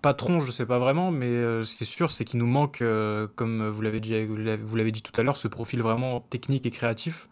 [0.00, 3.68] Patron, je sais pas vraiment, mais euh, c'est sûr, c'est qu'il nous manque, euh, comme
[3.68, 7.28] vous l'avez dit, vous l'avez dit tout à l'heure, ce profil vraiment technique et créatif.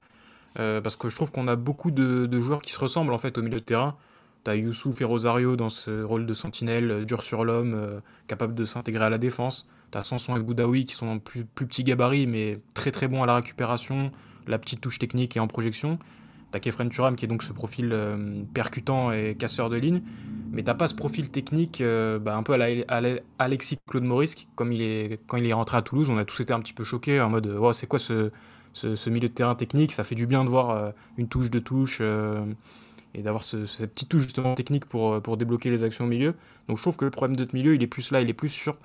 [0.58, 3.38] Euh, parce que je trouve qu'on a beaucoup de, joueurs qui se ressemblent en fait
[3.38, 3.96] au milieu de terrain.
[4.44, 9.04] T'as Youssouf et Rosario dans ce rôle de sentinelle, dur sur l'homme, capable de s'intégrer
[9.04, 9.66] à la défense.
[9.92, 13.26] T'as Sanson et Boudaoui qui sont plus, plus petits gabarits, mais très très bons à
[13.26, 14.10] la récupération,
[14.48, 16.00] la petite touche technique et en projection.
[16.50, 17.96] T'as Kefren Turam qui est donc ce profil
[18.52, 20.02] percutant et casseur de ligne
[20.52, 23.00] mais t'as pas ce profil technique euh, bah, un peu à,
[23.38, 26.40] Alexis Claude Maurice, comme il est, quand il est rentré à Toulouse, on a tous
[26.40, 28.30] été un petit peu choqués en mode oh, c'est quoi ce,
[28.72, 31.58] ce, milieu de terrain technique Ça fait du bien de voir euh, une touche de
[31.58, 32.44] touche euh,
[33.14, 36.34] et d'avoir ce, cette petite touche justement technique pour, pour débloquer les actions au milieu.
[36.68, 38.34] Donc je trouve que le problème de notre milieu, il est plus là, il est
[38.34, 38.76] plus sur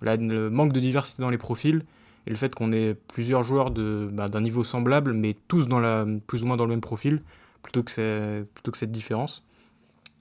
[0.00, 1.84] le manque de diversité dans les profils
[2.26, 6.04] et le fait qu'on ait plusieurs joueurs bah, d'un niveau semblable, mais tous dans la,
[6.26, 7.22] plus ou moins dans le même profil,
[7.62, 9.44] plutôt que, plutôt que cette différence.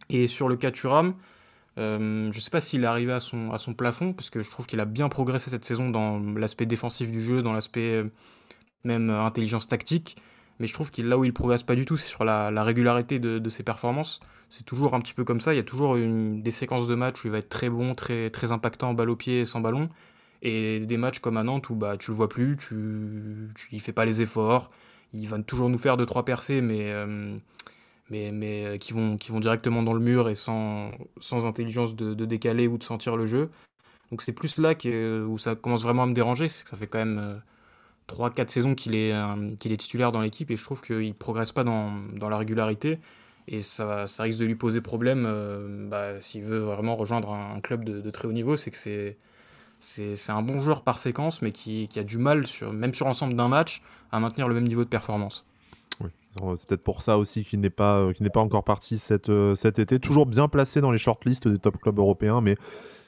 [0.09, 1.15] Et sur le cas Turam,
[1.77, 4.41] euh, je ne sais pas s'il est arrivé à son, à son plafond, parce que
[4.41, 7.95] je trouve qu'il a bien progressé cette saison dans l'aspect défensif du jeu, dans l'aspect
[7.95, 8.05] euh,
[8.83, 10.17] même euh, intelligence tactique.
[10.59, 13.19] Mais je trouve qu'il là où il progresse pas du tout, c'est sur la, régularité
[13.19, 14.19] de, ses performances.
[14.49, 15.53] C'est toujours un petit peu comme ça.
[15.53, 18.31] Il y a toujours des séquences de matchs où il va être très bon, très,
[18.31, 19.89] très impactant, balle au pied, sans ballon.
[20.41, 23.81] Et des matchs comme à Nantes où bah, tu le vois plus, tu, tu, il
[23.81, 24.71] fait pas les efforts.
[25.13, 26.91] Il va toujours nous faire deux trois percées, mais
[28.09, 31.95] mais, mais euh, qui, vont, qui vont directement dans le mur et sans, sans intelligence
[31.95, 33.49] de, de, décaler ou de sentir le jeu.
[34.11, 34.73] Donc c'est plus là
[35.27, 37.41] où ça commence vraiment à me déranger, c'est que ça fait quand même
[38.07, 39.13] 3-4 saisons qu'il est,
[39.59, 42.99] qu'il est titulaire dans l'équipe et je trouve qu'il progresse pas dans, dans la régularité.
[43.49, 47.83] Et ça, ça risque de lui poser problème bah, s'il veut vraiment rejoindre un, club
[47.85, 48.57] de, très haut niveau.
[48.57, 49.17] C'est que c'est,
[49.79, 53.05] c'est, un bon joueur par séquence, mais qui, qui, a du mal, sur, même sur
[53.05, 55.45] l'ensemble d'un match, à maintenir le même niveau de performance.
[56.55, 59.55] C'est peut-être pour ça aussi qu'il n'est pas, euh, n'est pas encore parti cet, euh,
[59.55, 59.99] cet été.
[59.99, 62.57] Toujours bien placé dans les shortlists des top clubs européens, mais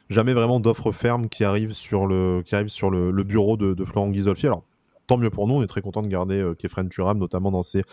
[0.10, 3.84] jamais vraiment d'offres fermes qui arrivent sur le, qui arrivent sur le, bureau de, de
[3.84, 4.48] Florent Ghisolfi.
[4.48, 4.64] Alors,
[5.10, 5.56] tant mieux pour nous.
[5.56, 7.84] On est très content de garder euh, Kefren Turam, notamment dans ses,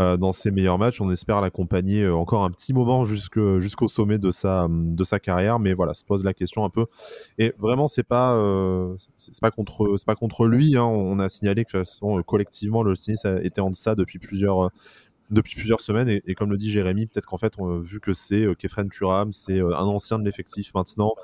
[0.00, 1.02] euh, dans ses meilleurs matchs.
[1.02, 5.58] On espère l'accompagner euh, encore un petit moment jusqu'au sommet de sa, de sa carrière.
[5.58, 6.86] Mais voilà, se pose la question un peu.
[7.38, 8.32] Et vraiment, c'est pas,
[9.42, 10.76] pas contre, pas contre lui.
[10.78, 10.84] Hein.
[10.84, 11.84] On a signalé que
[12.22, 14.70] collectivement, le Stinis était en deçà depuis plusieurs
[15.30, 16.08] depuis plusieurs semaines.
[16.26, 19.86] Et, comme le dit Jérémy, peut-être qu'en fait, vu que c'est Kefren Turam, c'est un
[19.86, 21.14] ancien de l'effectif maintenant,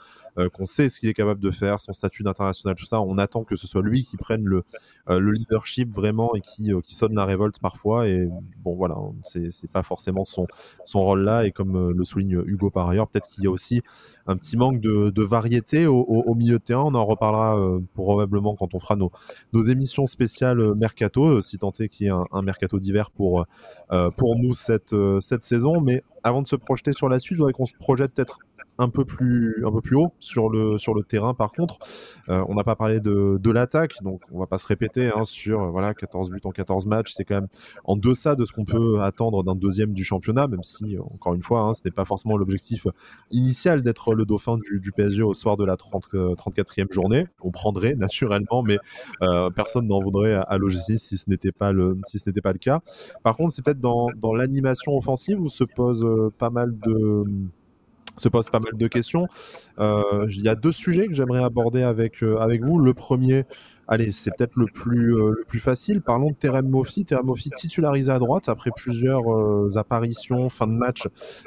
[0.52, 3.00] qu'on sait ce qu'il est capable de faire, son statut d'international, tout ça.
[3.00, 4.64] On attend que ce soit lui qui prenne le,
[5.10, 8.06] euh, le leadership vraiment et qui, euh, qui sonne la révolte parfois.
[8.08, 8.28] Et
[8.62, 10.46] bon, voilà, c'est pas forcément son,
[10.94, 11.46] rôle là.
[11.46, 13.82] Et comme le souligne Hugo par ailleurs, peut-être qu'il y a aussi
[14.26, 16.84] un petit manque de, variété au, milieu de terrain.
[16.84, 17.58] On en reparlera
[17.94, 19.10] probablement quand on fera nos,
[19.62, 23.46] émissions spéciales mercato, si tant est qu'il y ait un, mercato d'hiver pour,
[24.16, 25.80] pour nous cette, cette saison.
[25.80, 28.38] Mais avant de se projeter sur la suite, je voudrais qu'on se projette peut-être
[28.78, 31.34] un peu plus, un peu plus haut sur le, sur le terrain.
[31.34, 31.78] Par contre,
[32.28, 35.24] euh, on n'a pas parlé de, de l'attaque, donc on va pas se répéter hein,
[35.24, 37.12] sur euh, voilà 14 buts en 14 matchs.
[37.14, 37.48] C'est quand même
[37.84, 41.34] en deçà de ce qu'on peut attendre d'un deuxième du championnat, même si euh, encore
[41.34, 42.86] une fois, hein, ce n'est pas forcément l'objectif
[43.32, 47.26] initial d'être le dauphin du, du, PSG au soir de la 30, 34e journée.
[47.42, 48.78] On prendrait naturellement, mais
[49.56, 52.80] personne n'en voudrait à, à si ce n'était pas le si pas le cas.
[53.22, 56.06] Par contre, c'est peut-être dans, dans l'animation offensive où se pose
[56.38, 57.24] pas mal de
[58.18, 59.26] se pose pas mal de questions.
[59.78, 62.78] Euh, il y a deux sujets que j'aimerais aborder avec, euh, avec vous.
[62.78, 63.44] Le premier,
[63.86, 66.00] allez, c'est peut-être le plus, euh, le plus facile.
[66.00, 67.04] Parlons de Terem Moffi.
[67.04, 71.06] Terem Moffi titularisé à droite après plusieurs apparitions, fin de match,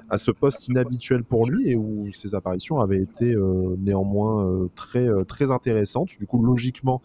[0.09, 3.35] à ce poste inhabituel pour lui et où ses apparitions avaient été
[3.79, 6.09] néanmoins très, très intéressantes.
[6.19, 7.01] Du coup, logiquement,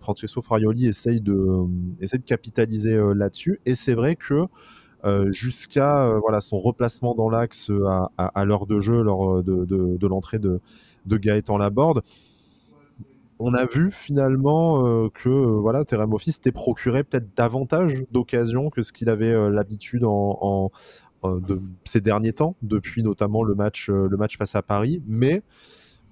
[0.00, 1.66] Francesco Farioli essaye de,
[2.00, 3.60] essaye de capitaliser là-dessus.
[3.66, 4.46] Et c'est vrai que
[5.30, 7.84] jusqu'à euh, voilà son replacement dans l'axe euh,
[8.18, 10.60] à, l'heure de jeu lors de, de, de l'entrée de,
[11.06, 12.02] de Gaëtan Laborde.
[13.38, 19.08] On a vu finalement que voilà Terem s'était procuré peut-être davantage d'occasions que ce qu'il
[19.08, 20.70] avait l'habitude en,
[21.22, 25.02] en de ces derniers temps, depuis notamment le match, le match face à Paris.
[25.06, 25.42] Mais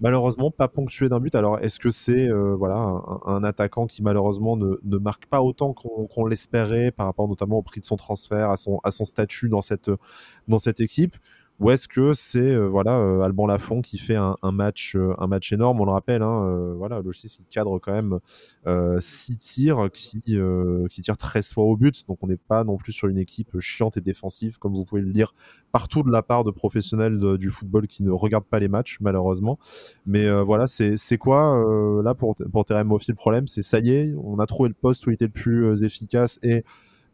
[0.01, 1.35] malheureusement pas ponctué d'un but.
[1.35, 5.73] Alors est-ce que c'est euh, voilà un, attaquant qui malheureusement ne, ne marque pas autant
[5.75, 9.49] qu'on l'espérait par rapport notamment au prix de son transfert, à son, à son statut
[9.49, 9.91] dans cette,
[10.47, 11.17] dans cette équipe?
[11.61, 15.15] Ou est-ce que c'est euh, voilà euh, Alban Lafont qui fait un, un, match euh,
[15.19, 15.81] un match énorme?
[15.81, 18.21] On le rappelle, hein, euh, voilà, il cadre quand même
[19.01, 20.39] 6 tirs qui
[20.91, 23.59] qui tire 13 fois au but, donc on n'est pas non plus sur une équipe
[23.59, 25.35] chiante et défensive comme vous pouvez le lire
[25.73, 29.59] partout de la part de professionnels du football qui ne regardent pas les matchs malheureusement.
[30.07, 31.65] Mais voilà, c'est c'est quoi
[32.05, 34.75] là pour pour Terem Moffi le problème, c'est ça y est, on a trouvé le
[34.75, 36.65] poste où il était le plus efficace et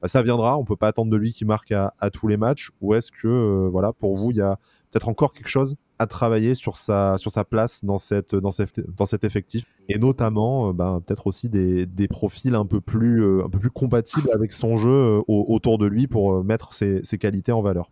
[0.04, 0.58] bah, ça viendra.
[0.58, 2.70] On peut pas attendre de lui qui marque à, tous les matchs.
[2.82, 4.58] Ou est-ce que, euh, voilà, pour vous, il y a
[4.90, 8.80] peut-être encore quelque chose à travailler sur sa, sur sa place dans, cette, dans, cette,
[8.94, 9.64] dans cet effectif?
[9.88, 13.58] Et notamment euh, bah, peut-être aussi des, des, profils un peu plus, euh, un peu
[13.58, 17.90] plus compatibles avec son jeu autour de lui pour mettre ses, ses, qualités en valeur.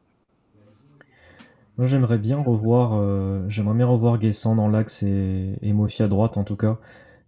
[1.78, 6.36] Moi j'aimerais bien revoir j'aimerais bien revoir Guessant dans l'axe et, et Mofi à droite
[6.36, 6.78] en tout cas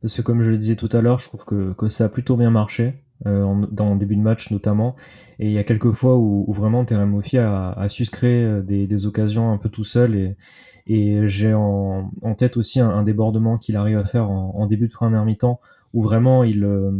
[0.02, 2.08] parce que comme je le disais tout à l'heure je trouve que, que ça a
[2.10, 4.96] plutôt bien marché euh, dans le début de match notamment.
[5.38, 7.86] Et il y a quelques fois où, vraiment Terem a, a,
[8.24, 10.36] euh, des, occasions un peu tout seul
[10.86, 15.24] et, j'ai en, tête aussi un, débordement qu'il arrive à faire en, début de première
[15.24, 15.60] mi-temps
[15.94, 16.90] où vraiment il, euh,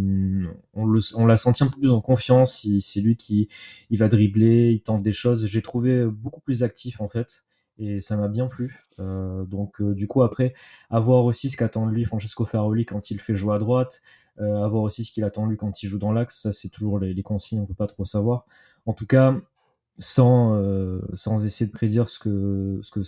[0.72, 2.66] on, l'a senti un peu plus en confiance.
[2.81, 3.48] C'est lui qui
[3.90, 5.46] il va dribbler, il tente des choses.
[5.46, 7.44] J'ai trouvé beaucoup plus actif en fait
[7.77, 8.87] et ça m'a bien plu.
[8.98, 10.55] Donc du coup après,
[10.88, 14.00] avoir aussi ce qu'attend de lui Francesco Ferroli quand il fait jouer à droite,
[14.40, 16.99] euh, avoir aussi ce qu'il attend lui quand il joue dans l'axe, ça c'est toujours
[16.99, 18.47] les, consignes, on peut pas trop savoir.
[18.87, 19.37] En tout cas,
[19.99, 23.03] sans, euh, sans essayer de prédire ce que ce que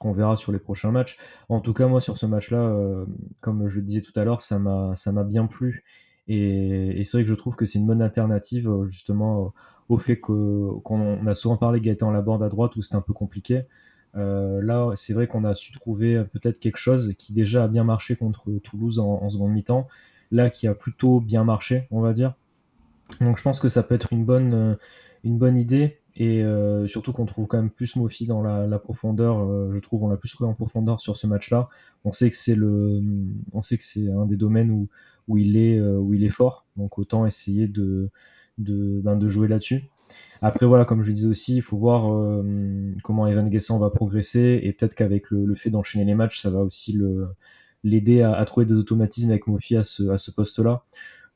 [0.00, 1.18] qu'on verra sur les prochains matchs.
[1.48, 3.04] En tout cas, moi sur ce match-là, euh,
[3.40, 5.84] comme je le disais tout à l'heure, ça m'a ça m'a bien plu.
[6.26, 9.52] Et, c'est vrai que je trouve que c'est une bonne alternative euh, justement
[9.88, 13.12] au fait que qu'on a souvent parlé Gaëtan Laborde à droite où c'était un peu
[13.12, 13.62] compliqué.
[14.16, 17.84] Euh, là, c'est vrai qu'on a su trouver peut-être quelque chose qui déjà a bien
[17.84, 19.86] marché contre Toulouse en seconde mi-temps
[20.30, 22.34] là qui a plutôt bien marché, on va dire.
[23.20, 24.74] Donc je pense que ça peut être une bonne, euh,
[25.24, 25.98] une bonne idée.
[26.16, 29.38] Et euh, surtout qu'on trouve quand même plus Mofi dans la, profondeur.
[29.40, 31.68] Euh, je trouve on l'a plus trouvé en profondeur sur ce match-là.
[32.04, 33.02] On sait que c'est le,
[33.52, 34.88] on sait que c'est un des domaines où,
[35.28, 36.66] où il est, où il est fort.
[36.76, 38.10] Donc autant essayer de,
[38.58, 39.84] de, ben, de jouer là-dessus.
[40.42, 42.02] Après voilà, comme je disais aussi, il faut voir
[43.02, 46.60] comment Evan Guessant va progresser et peut-être qu'avec le, fait d'enchaîner les matchs, ça va
[46.60, 47.28] aussi le
[47.84, 50.84] l'aider à, trouver des automatismes avec Mofi à ce, à ce poste-là.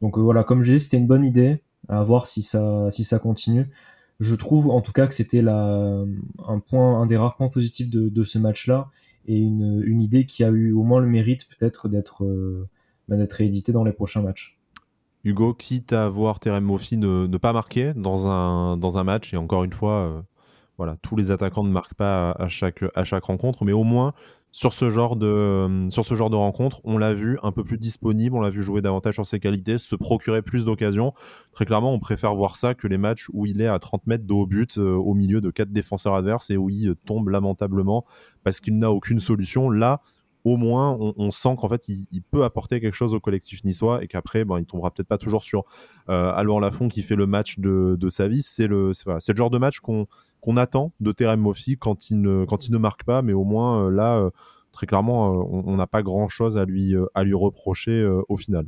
[0.01, 1.63] Donc voilà, comme je disais, c'était une bonne idée.
[1.89, 3.69] À voir si ça, si ça continue
[4.21, 6.07] je trouve en tout cas que c'était un
[6.69, 8.89] point, un des rares points positifs de, ce match-là
[9.27, 12.69] et une, idée qui a eu au moins le mérite peut-être d'être euh,
[13.09, 14.59] bah, d'être réédité dans les prochains matchs.
[15.25, 19.39] Hugo, quitte à voir Terem Moffi ne, pas marquer dans un, dans un match, et
[19.39, 20.21] encore une fois, euh,
[20.77, 24.13] voilà, tous les attaquants ne marquent pas à, chaque, à chaque rencontre, mais au moins
[24.55, 27.65] sur ce genre de, euh, sur ce genre de rencontre, on l'a vu un peu
[27.65, 31.13] plus disponible, on l'a vu jouer davantage sur ses qualités, se procurer plus d'occasions.
[31.51, 34.25] Très clairement, on préfère voir ça que les matchs où il est à 30 mètres
[34.25, 37.31] de haut but euh, au milieu de quatre défenseurs adverses et où il euh, tombe
[37.31, 38.05] lamentablement
[38.45, 39.71] parce qu'il n'a aucune solution.
[39.71, 40.01] Là,
[40.45, 44.09] au moins, on, sent qu'en fait, il, peut apporter quelque chose au collectif niçois et
[44.09, 45.65] qu'après, ben, il tombera peut-être pas toujours sur
[46.11, 48.43] euh, Lafont qui fait le match de, sa vie.
[48.43, 50.07] C'est le, le genre de match qu'on
[50.45, 54.19] qu'on attend de Terem Moffi quand il ne, marque pas, mais au moins euh, là,
[54.19, 54.31] euh,
[54.73, 58.67] très clairement, on n'a pas grand chose à lui, reprocher au final.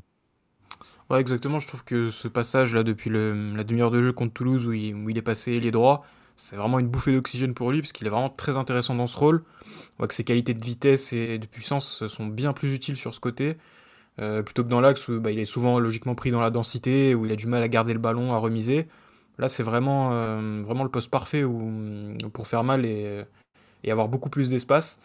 [1.11, 1.59] Ouais, exactement.
[1.59, 4.97] Je trouve que ce passage là depuis la demi-heure de jeu contre Toulouse où il,
[5.09, 6.03] il est passé les droits,
[6.37, 9.17] c'est vraiment une bouffée d'oxygène pour lui parce qu'il est vraiment très intéressant dans ce
[9.17, 9.43] rôle.
[9.65, 13.15] On voit que ses qualités de vitesse et de puissance sont bien plus utiles sur
[13.15, 13.57] ce côté.
[14.19, 17.15] Euh, plutôt que dans l'axe où bah, il est souvent logiquement pris dans la densité,
[17.15, 18.87] où il a du mal à garder le ballon, à remiser.
[19.39, 21.45] Là, c'est vraiment, euh, vraiment le poste parfait
[22.33, 23.25] pour faire mal et,
[23.89, 24.99] avoir beaucoup plus d'espace.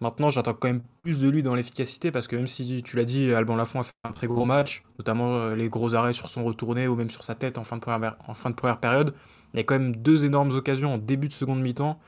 [0.00, 3.04] Maintenant, j'attends quand même plus de lui dans l'efficacité parce que même si tu l'as
[3.04, 6.28] dit, Alban Lafont a fait un très gros match, notamment euh, les gros arrêts sur
[6.28, 9.14] son retourné ou même sur sa tête en fin de première, période.
[9.52, 11.98] Il y a quand même deux énormes occasions en début de seconde mi-temps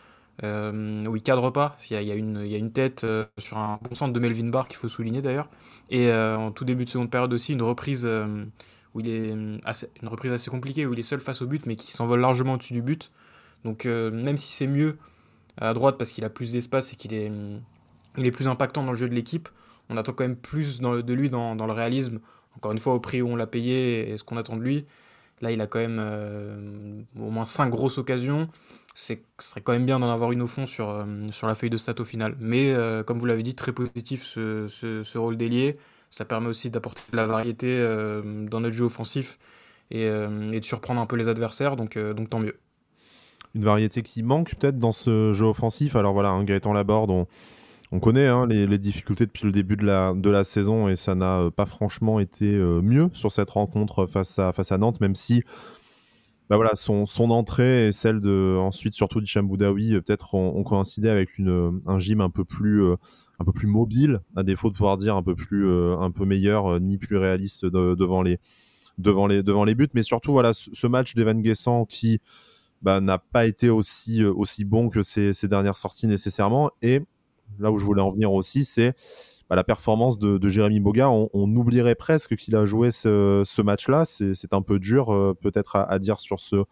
[0.43, 1.77] euh, où il cadre pas.
[1.91, 3.07] Il y a, une, tête
[3.39, 5.49] sur un bon centre de Melvin Barr qu'il faut souligner d'ailleurs.
[5.91, 8.09] Et en tout début de seconde période aussi, une reprise
[8.97, 11.67] où il est assez, une reprise assez compliquée où il est seul face au but
[11.67, 13.13] mais qui s'envole largement au-dessus du but.
[13.65, 14.97] Donc même si c'est mieux
[15.59, 17.31] à droite parce qu'il a plus d'espace et qu'il est,
[18.17, 19.49] il est plus impactant dans le jeu de l'équipe,
[19.89, 22.21] on attend quand même plus de lui dans, le réalisme.
[22.57, 24.87] Encore une fois, au prix où on l'a payé et ce qu'on attend de lui.
[25.43, 28.49] Là, il a quand même euh, au moins 5 grosses occasions.
[28.95, 31.69] Ce serait quand même bien d'en avoir une au fond sur, euh, sur la feuille
[31.69, 32.35] de stat au final.
[32.41, 35.77] Mais euh, comme vous l'avez dit, très positif ce, ce, rôle d'ailier.
[36.11, 37.81] Ça permet aussi d'apporter de la variété
[38.51, 39.39] dans notre jeu offensif
[39.91, 41.77] et, et, de surprendre un peu les adversaires.
[41.77, 42.59] Donc, donc tant mieux.
[43.55, 45.97] Une variété qui manque peut-être dans ce jeu offensif.
[45.97, 47.27] Alors voilà, un Gaëtan Laborde, on,
[47.93, 51.15] on connaît hein, les, difficultés depuis le début de la, de la saison et ça
[51.15, 55.01] n'a euh, pas franchement été euh, mieux sur cette rencontre face à, face à Nantes,
[55.01, 55.43] même si
[56.49, 60.63] bah voilà, son, son entrée et celle de ensuite surtout d'Hicham Boudaoui euh, peut-être ont,
[60.65, 62.83] coïncidé avec une, un gym un peu plus
[63.39, 66.81] un peu plus mobile, à défaut de pouvoir dire un peu plus un peu meilleur
[66.81, 68.39] ni plus réaliste devant les
[68.99, 72.21] devant les devant les buts, mais surtout voilà ce, match d'Evan Guessant qui
[72.83, 77.03] bah, n'a pas été aussi aussi bon que ses, dernières sorties nécessairement et
[77.59, 78.95] là où je voulais en venir aussi, c'est
[79.49, 81.09] bah, la performance de, Jérémy Boga.
[81.11, 84.05] On, oublierait presque qu'il a joué ce, match-là.
[84.05, 86.65] C'est un peu dur, euh, peut-être, à, dire sur ce,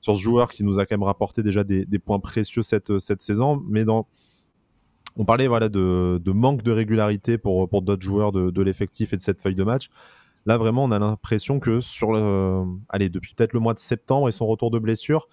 [0.00, 3.22] sur ce joueur qui nous a quand même rapporté déjà des, points précieux cette, cette
[3.22, 3.62] saison.
[3.68, 4.06] Mais dans.
[5.18, 9.22] On parlait voilà, de, manque de régularité pour, pour d'autres joueurs de, l'effectif et de
[9.22, 9.90] cette feuille de match.
[10.46, 14.28] Là, vraiment, on a l'impression que sur le, allez, depuis peut-être le mois de septembre
[14.28, 15.28] et son retour de blessure,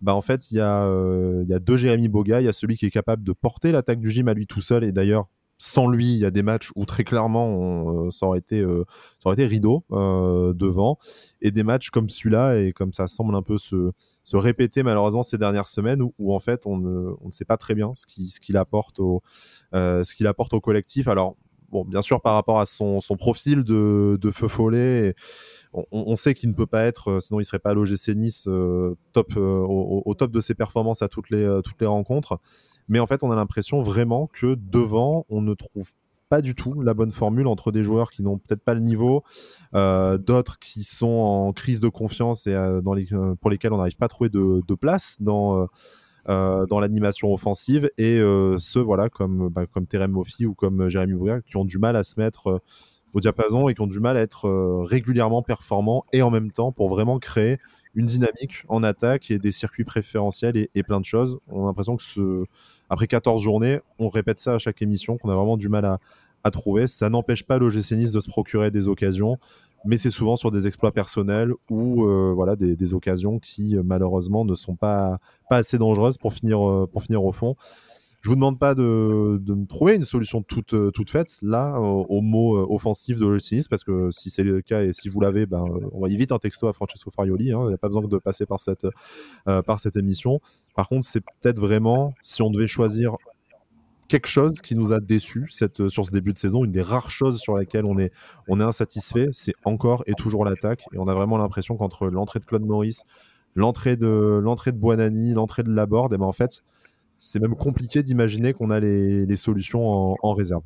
[0.00, 2.40] bah en fait, il y, a, euh, y a deux Jérémy Boga.
[2.40, 4.62] Il y a celui qui est capable de porter l'attaque du gym à lui tout
[4.62, 4.84] seul.
[4.84, 5.26] Et d'ailleurs,
[5.58, 8.84] sans lui, il y a des matchs où très clairement, euh, ça, aurait été, euh,
[9.18, 10.98] ça aurait été rideau devant.
[11.42, 13.92] Et des matchs comme celui-là, et comme ça semble un peu se,
[14.26, 17.56] se répéter malheureusement ces dernières semaines, où, en fait, on ne, on ne, sait pas
[17.56, 19.22] très bien ce qu'il ce qu'il apporte, au,
[19.72, 21.06] ce qu'il apporte au collectif.
[21.06, 21.36] Alors,
[21.70, 25.08] bon, bien sûr, par rapport à son, son profil de, de feu follet.
[25.08, 25.14] Et,
[25.92, 28.46] on, sait qu'il ne peut pas être, euh, sinon il serait pas à l'OGC Nice
[28.48, 32.40] euh, top, euh, au, top de ses performances à toutes les, toutes les rencontres.
[32.88, 35.92] Mais en fait, on a l'impression vraiment que devant, on ne trouve
[36.28, 39.22] pas du tout la bonne formule entre des joueurs qui n'ont peut-être pas le niveau,
[39.72, 43.06] d'autres qui sont en crise de confiance et dans les,
[43.40, 45.68] pour lesquels on n'arrive pas à trouver de, place dans,
[46.26, 48.18] dans l'animation offensive, et
[48.58, 51.96] ceux voilà, comme, bah, comme Terem Moffi ou comme Jérémy Bouga qui ont du mal
[51.96, 52.60] à se mettre
[53.16, 56.52] au diapason et qui ont du mal à être euh, régulièrement performants et en même
[56.52, 57.58] temps pour vraiment créer
[57.96, 61.38] une dynamique en attaque et des circuits préférentiels et, plein de choses.
[61.48, 62.44] On a l'impression que ce...
[62.90, 65.98] après 14 journées, on répète ça à chaque émission, qu'on a vraiment du mal à,
[66.52, 66.86] trouver.
[66.86, 69.36] Ça n'empêche pas l'OGC Nice de se procurer des occasions.
[69.84, 74.76] mais c'est souvent sur des exploits personnels ou voilà des, occasions qui malheureusement ne sont
[74.76, 75.18] pas,
[75.50, 77.56] pas assez dangereuses pour finir, pour finir au fond.
[78.26, 82.20] Je vous demande pas de, me trouver une solution toute, euh, toute faite là au,
[82.22, 85.46] mot euh, offensif de l'Olsinis parce que si c'est le cas et si vous l'avez,
[85.46, 87.52] ben, euh, on va vite un texto à Francesco Farioli.
[87.52, 88.88] Hein, il n'y a pas besoin de passer par cette,
[89.44, 90.40] par cette émission.
[90.74, 93.14] Par contre, c'est peut-être vraiment si on devait choisir
[94.08, 97.12] quelque chose qui nous a déçus cette, sur ce début de saison, une des rares
[97.12, 98.10] choses sur lesquelles on est,
[98.48, 100.82] on est insatisfait, c'est encore et toujours l'attaque.
[100.92, 103.04] Et on a vraiment l'impression qu'entre l'entrée de Claude Maurice,
[103.54, 106.64] l'entrée de, l'entrée de Buonani, l'entrée de Laborde, et ben en fait,
[107.26, 110.62] c'est même compliqué d'imaginer qu'on a les, solutions en, réserve.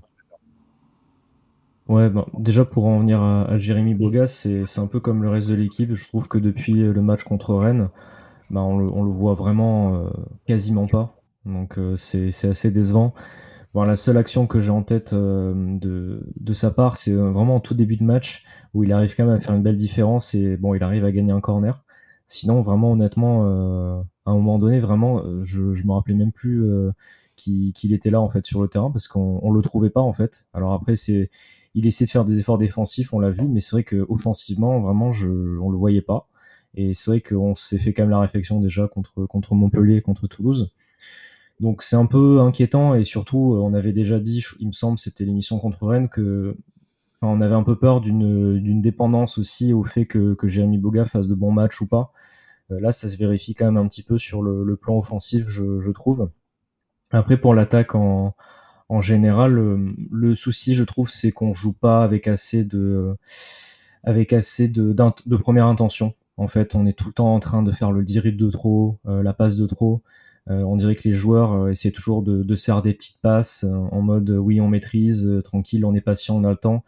[1.88, 5.48] Ouais, ben, déjà pour en venir à, Jérémy Bogas, c'est un peu comme le reste
[5.48, 5.94] de l'équipe.
[5.94, 7.88] Je trouve que depuis le match contre Rennes,
[8.50, 10.10] ben, on, le, voit vraiment euh,
[10.46, 11.16] quasiment pas.
[11.46, 13.14] Donc euh, c'est assez décevant.
[13.72, 17.56] Bon, la seule action que j'ai en tête euh, de, de, sa part, c'est vraiment
[17.56, 18.44] en tout début de match
[18.74, 21.10] où il arrive quand même à faire une belle différence et bon, il arrive à
[21.10, 21.82] gagner un corner.
[22.30, 26.30] Sinon, vraiment, honnêtement, euh, à un moment donné, vraiment, euh, je, je me rappelais même
[26.30, 26.92] plus euh,
[27.34, 30.12] qu'il était là en fait sur le terrain parce qu'on on le trouvait pas en
[30.12, 30.46] fait.
[30.54, 31.28] Alors après, c'est
[31.74, 34.80] il essaie de faire des efforts défensifs, on l'a vu, mais c'est vrai que offensivement,
[34.80, 35.26] vraiment, je,
[35.58, 36.28] on le voyait pas.
[36.76, 40.28] Et c'est vrai qu'on s'est fait quand même la réflexion déjà contre contre Montpellier, contre
[40.28, 40.70] Toulouse.
[41.58, 45.24] Donc c'est un peu inquiétant et surtout, on avait déjà dit, il me semble, c'était
[45.24, 46.56] l'émission contre Rennes, que
[47.22, 51.28] on avait un peu peur d'une dépendance aussi au fait que, que Jérémy Boga fasse
[51.28, 52.12] de bons matchs ou pas.
[52.70, 55.90] Euh, là, ça se vérifie quand même un petit peu sur le, plan offensif, je,
[55.90, 56.30] trouve.
[57.10, 58.34] Après, pour l'attaque en,
[59.00, 59.54] général,
[60.10, 63.16] le, souci, je trouve, c'est qu'on joue pas avec assez de,
[65.42, 66.14] première intention.
[66.36, 68.98] En fait, on est tout le temps en train de faire le dribble de trop,
[69.06, 70.02] euh, la passe de trop.
[70.48, 73.64] Euh, on dirait que les joueurs essaient toujours de, de, se faire des petites passes
[73.64, 76.82] en mode oui, on maîtrise, tranquille, on est patient, on a le temps.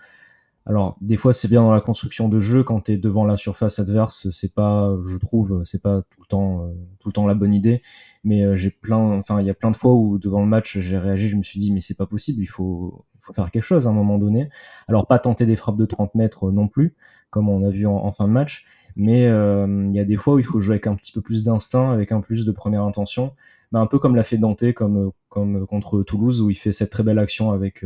[0.64, 3.36] Alors, des fois, c'est bien dans la construction de jeu quand tu es devant la
[3.36, 7.26] surface adverse, c'est pas, je trouve, c'est pas tout le temps, euh, tout le temps
[7.26, 7.82] la bonne idée.
[8.24, 10.78] Mais euh, j'ai plein, enfin, il y a plein de fois où devant le match,
[10.78, 13.64] j'ai réagi, je me suis dit, mais c'est pas possible, il faut, faut faire quelque
[13.64, 14.50] chose à un moment donné.
[14.86, 16.94] Alors, pas tenter des frappes de 30 mètres non plus,
[17.30, 20.34] comme on a vu en, fin de match, mais euh, il y a des fois
[20.34, 22.84] où il faut jouer avec un petit peu plus d'instinct, avec un plus de première
[22.84, 23.32] intention,
[23.72, 26.90] bah, un peu comme l'a fait Dante, comme, comme contre Toulouse, où il fait cette
[26.90, 27.84] très belle action avec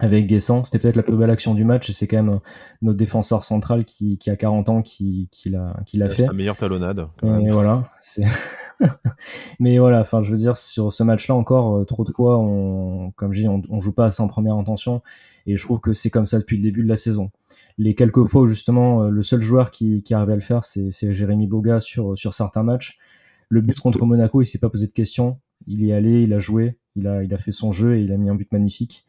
[0.00, 0.64] avec Guessant.
[0.64, 2.40] C'était peut-être la plus belle action du match et c'est quand même
[2.82, 6.24] notre défenseur central qui, qui a 40 ans qui, qui l'a, qui l'a fait.
[6.24, 7.06] Sa meilleure talonnade.
[7.22, 8.24] et voilà, c'est.
[9.60, 13.10] Mais voilà, enfin, je veux dire, sur ce match-là encore, euh, trop de fois, on,
[13.10, 15.02] comme je dis, on, on joue pas assez en première intention
[15.46, 17.30] et je trouve que c'est comme ça depuis le début de la saison.
[17.76, 20.64] Les quelques fois où justement, euh, le seul joueur qui, qui arrive à le faire,
[20.64, 22.98] c'est, c'est Jérémy Boga sur, sur certains matchs.
[23.48, 25.38] Le but contre Monaco, il s'est pas posé de questions.
[25.66, 28.12] Il est allé, il a joué, il a, il a fait son jeu et il
[28.12, 29.04] a mis un but magnifique.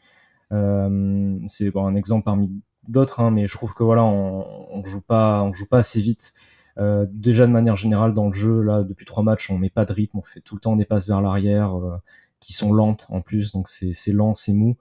[0.52, 2.52] Euh, c'est bon, un exemple parmi
[2.88, 6.02] d'autres, hein, mais je trouve que voilà, on, on joue pas, on joue pas assez
[6.02, 6.34] vite.
[6.78, 9.86] Euh, déjà de manière générale dans le jeu, là depuis trois matchs, on met pas
[9.86, 11.98] de rythme, on fait tout le temps des passes vers l'arrière euh,
[12.40, 14.78] qui sont lentes en plus, donc c'est lent, c'est mou.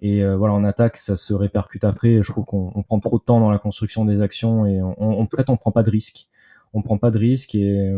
[0.00, 2.22] Et euh, voilà, en attaque, ça se répercute après.
[2.22, 5.26] Je trouve qu'on prend trop de temps dans la construction des actions et on, on
[5.26, 6.28] peut-être on prend pas de risques.
[6.74, 7.94] On prend pas de risques et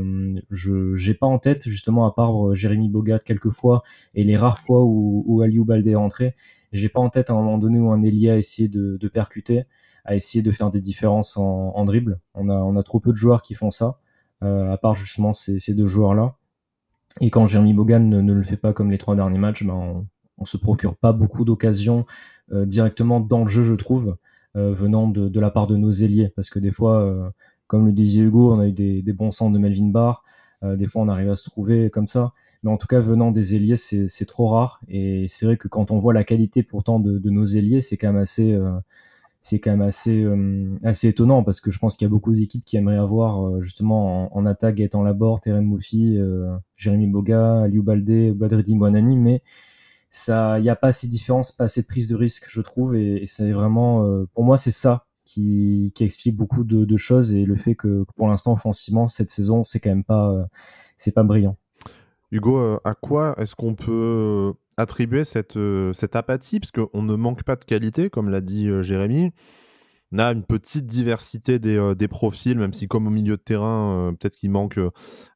[0.50, 3.84] je j'ai pas en tête justement à part Jérémy Bogat quelquefois
[4.16, 6.34] et les rares fois où, où Aliou est entré,
[6.74, 9.62] j'ai pas en tête à un moment donné où un ailier a essayé de, percuter,
[10.04, 12.20] a essayé de faire des différences en, dribble.
[12.34, 14.00] On a, trop peu de joueurs qui font ça,
[14.42, 16.36] euh, à part justement ces, deux joueurs-là.
[17.20, 20.06] Et quand Jeremy Bogan ne, le fait pas comme les trois derniers matchs, ben on,
[20.38, 22.06] on se procure pas beaucoup d'occasions
[22.52, 24.16] euh, directement dans le jeu, je trouve,
[24.56, 26.32] euh, venant de, de, la part de nos ailiers.
[26.34, 27.32] Parce que des fois,
[27.68, 30.24] comme le disait Hugo, on a eu des, des bons sens de Melvin Barr.
[30.62, 32.32] des fois, on arrive à se trouver comme ça
[32.64, 34.80] mais en tout cas venant des ailiers c'est trop rare.
[34.88, 38.08] Et c'est vrai que quand on voit la qualité pourtant de, nos ailiers c'est quand
[38.08, 38.72] même assez euh,
[39.42, 42.34] c'est quand même assez euh, assez étonnant parce que je pense qu'il y a beaucoup
[42.34, 46.18] d'équipes qui aimeraient avoir euh, justement en, attaque Gaëtan Laborde, Terem Moufi,
[46.76, 49.42] Jérémy Boga, Aliou Baldé, Badreddin Bonani mais
[50.10, 52.60] ça il n'y a pas assez de différence, pas assez de prise de risque je
[52.62, 52.96] trouve.
[52.96, 57.34] Et, c'est vraiment pour moi c'est ça qui, qui, explique beaucoup de, choses.
[57.34, 60.48] Et le fait que, que pour l'instant offensivement cette saison c'est quand même pas
[60.96, 61.56] c'est pas brillant.
[62.35, 66.59] Hugo, euh, à quoi est-ce qu'on peut euh, attribuer cette, euh, cette apathie?
[66.59, 69.30] Parce qu'on ne manque pas de qualité, comme l'a dit Jérémy.
[70.11, 74.37] On a une petite diversité des, profils, même si comme au milieu de terrain, peut-être
[74.37, 74.78] qu'il manque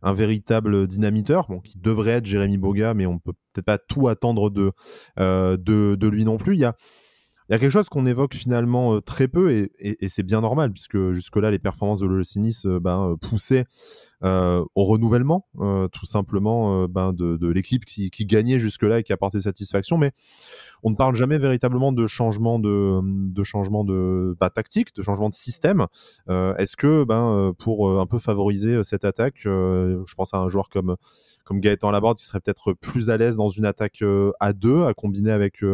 [0.03, 4.51] un véritable dynamiteur, qui devrait être Jérémy Boga, mais on peut peut-être pas tout attendre
[4.51, 6.55] de, lui non plus.
[6.55, 6.75] Il y a,
[7.49, 11.99] quelque chose qu'on évoque finalement très peu, et, c'est bien normal, puisque jusque-là, les performances
[11.99, 13.67] de l'Olocinis ben, poussaient
[14.23, 15.47] au renouvellement,
[15.93, 19.97] tout simplement, ben de, l'équipe qui, gagnait jusque-là et qui apportait satisfaction.
[19.99, 20.13] Mais
[20.83, 25.29] on ne parle jamais véritablement de changement de, de changement de bah, tactique, de changement
[25.29, 25.87] de système.
[26.29, 30.97] Est-ce que, ben, pour un peu favoriser cette attaque, je pense à un joueur comme
[31.45, 34.05] comme Gaëtan Laborde, il serait peut-être plus à l'aise dans une attaque
[34.39, 35.65] à deux, à combiner avec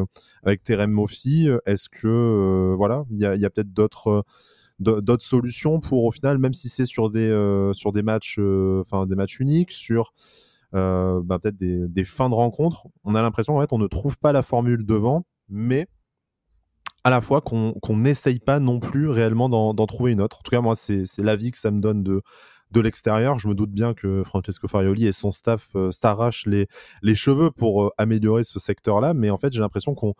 [0.45, 1.49] avec Terem Moffi.
[1.66, 4.24] Est-ce que voilà, il y a, peut-être d'autres
[4.81, 7.31] d'autres solutions pour au final, même si c'est sur des
[7.75, 8.39] sur des matchs,
[8.81, 10.12] enfin des matchs uniques, sur
[10.72, 14.33] bah, peut-être des, fins de rencontre, on a l'impression en fait on ne trouve pas
[14.33, 15.87] la formule devant, mais
[17.05, 20.39] à la fois qu'on n'essaye pas non plus réellement d'en trouver une autre.
[20.41, 22.22] En tout cas, moi, c'est l'avis que ça me donne de,
[22.70, 23.39] de l'extérieur.
[23.39, 26.66] Je me doute bien que Francesco Farioli et son staff euh, s'arrachent les,
[27.03, 30.14] les cheveux pour euh, améliorer ce secteur-là, mais en fait, j'ai l'impression qu'on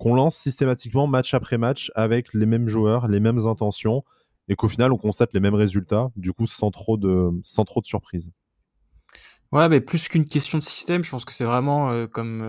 [0.00, 4.02] qu'on lance systématiquement match après match avec les mêmes joueurs, les mêmes intentions,
[4.48, 7.80] et qu'au final, on constate les mêmes résultats, du coup, sans trop de, sans trop
[7.80, 8.30] de surprises.
[9.52, 12.42] Ouais, mais plus qu'une question de système, je pense que c'est vraiment, euh, comme,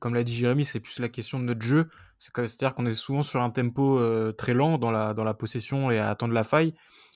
[0.00, 1.88] comme l'a dit Jérémy, c'est plus la question de notre jeu.
[2.18, 4.00] C'est-à-dire qu'on est souvent sur un tempo
[4.32, 6.74] très lent dans la, dans la possession et à attendre la faille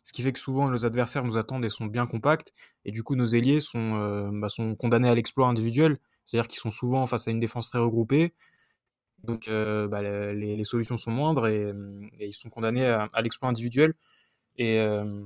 [0.09, 2.55] ce qui fait que souvent nos adversaires nous attendent et sont bien compacts,
[2.87, 6.61] et du coup nos ailiers sont, euh, bah, sont condamnés à l'exploit individuel, c'est-à-dire qu'ils
[6.61, 8.33] sont souvent face à une défense très regroupée,
[9.25, 11.73] donc euh, bah, les, solutions sont moindres et,
[12.21, 13.95] ils sont condamnés à, l'exploit individuel.
[14.57, 15.25] Et, euh,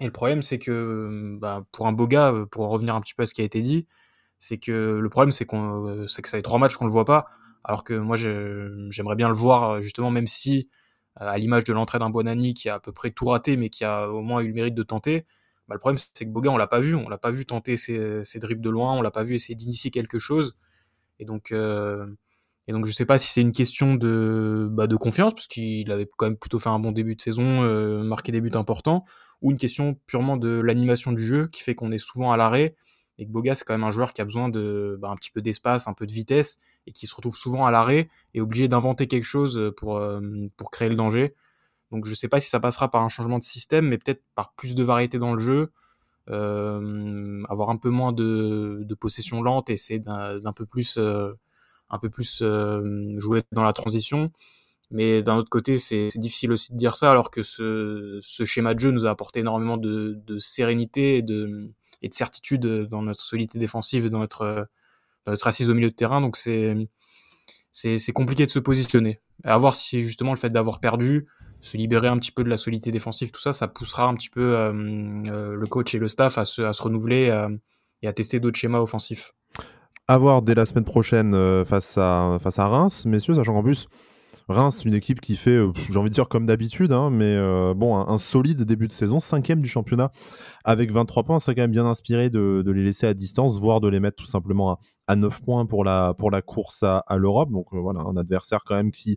[0.00, 3.22] et, le problème, c'est que bah, pour un beau gars, pour revenir un petit peu
[3.24, 3.86] à ce qui a été dit,
[4.38, 7.04] c'est que le problème, c'est qu'on, c'est que ça fait trois matchs qu'on le voit
[7.04, 7.26] pas,
[7.64, 10.68] alors que moi, j'aimerais bien le voir justement, même si
[11.16, 13.84] à l'image de l'entrée d'un Bonani qui a à peu près tout raté, mais qui
[13.84, 15.26] a au moins eu le mérite de tenter.
[15.68, 17.76] Bah, le problème, c'est que Boga, on l'a pas vu, on l'a pas vu tenter
[17.76, 20.56] ses, ses dribbles de loin, on l'a pas vu essayer d'initier quelque chose.
[21.18, 22.06] Et donc, euh,
[22.66, 25.90] et donc, je sais pas si c'est une question de, bah, de confiance, parce qu'il
[25.90, 29.04] avait quand même plutôt fait un bon début de saison, euh, marqué des buts importants,
[29.42, 32.76] ou une question purement de l'animation du jeu qui fait qu'on est souvent à l'arrêt
[33.18, 35.30] et que Boga c'est quand même un joueur qui a besoin de bah, un petit
[35.30, 38.66] peu d'espace, un peu de vitesse et qui se retrouve souvent à l'arrêt et obligé
[38.66, 40.20] d'inventer quelque chose pour euh,
[40.56, 41.34] pour créer le danger.
[41.90, 44.54] Donc je sais pas si ça passera par un changement de système, mais peut-être par
[44.54, 45.70] plus de variété dans le jeu,
[46.28, 51.32] euh, avoir un peu moins de, de possession lente, et essayer d'un peu plus euh,
[51.90, 54.30] un peu plus euh, jouer dans la transition.
[54.90, 58.74] Mais d'un autre côté, c'est difficile aussi de dire ça, alors que ce, ce schéma
[58.74, 61.70] de jeu nous a apporté énormément de, de sérénité et de,
[62.02, 64.64] et de certitude euh, dans notre solidité défensive et dans notre, euh,
[65.26, 66.20] notre assise au milieu de terrain.
[66.20, 66.74] Donc c'est
[67.72, 69.20] c'est compliqué de se positionner.
[69.44, 71.28] À voir si justement le fait d'avoir perdu,
[71.60, 74.28] se libérer un petit peu de la solidité défensive, tout ça, ça poussera un petit
[74.28, 74.72] peu euh,
[75.54, 77.32] le coach et le staff à se, à se renouveler
[78.02, 79.34] et à tester d'autres schémas offensifs.
[80.10, 81.32] À voir dès la semaine prochaine
[81.64, 83.86] face, à, face à Reims, messieurs, sachant qu'en plus,
[84.48, 87.74] Reims, une équipe qui fait, euh, j'ai envie de dire comme d'habitude, hein, mais euh,
[87.74, 90.10] bon, un, solide début de saison, cinquième du championnat
[90.64, 93.86] avec 23 points, c'est quand même bien inspiré de, les laisser à distance, voire de
[93.86, 97.52] les mettre tout simplement à, 9 points pour la, pour la course à, l'Europe.
[97.52, 99.16] Donc euh, voilà, un adversaire quand même qui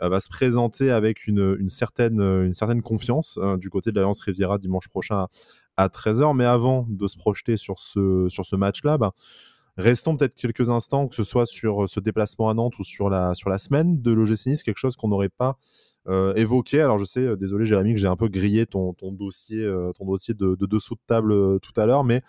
[0.00, 4.88] va se présenter avec une, certaine, une certaine confiance du côté de l'Alliance Riviera dimanche
[4.88, 5.28] prochain
[5.76, 6.34] à, 13h.
[6.34, 9.12] Mais avant de se projeter sur ce, sur ce match-là, bah,
[9.78, 13.08] Restons peut-être quelques instants, que ce soit sur euh, ce déplacement à Nantes ou sur
[13.08, 15.56] la, sur la semaine de l'OGC Nice, quelque chose qu'on n'aurait pas
[16.08, 16.82] euh, évoqué.
[16.82, 19.66] Alors je sais, euh, désolé Jérémy, que j'ai un peu grillé ton, dossier,
[19.96, 22.22] ton dossier de, dessous de table tout à l'heure, mais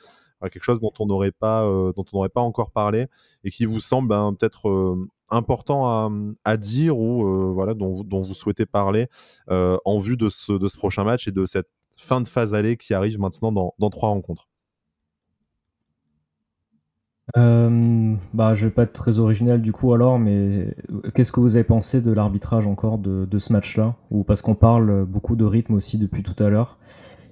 [0.51, 1.63] quelque chose dont on n'aurait pas,
[1.95, 3.07] dont pas encore parlé
[3.45, 4.97] et qui vous semble ben, peut-être
[5.31, 6.11] important
[6.43, 9.07] à, dire ou voilà dont, vous souhaitez parler
[9.47, 12.75] en vue de ce, de ce prochain match et de cette fin de phase allée
[12.75, 14.49] qui arrive maintenant dans trois rencontres.
[17.35, 20.75] Euh, bah, je vais pas être très original du coup alors, mais
[21.15, 23.95] qu'est-ce que vous avez pensé de l'arbitrage encore de, ce match-là?
[24.11, 26.77] Ou parce qu'on parle beaucoup de rythme aussi depuis tout à l'heure,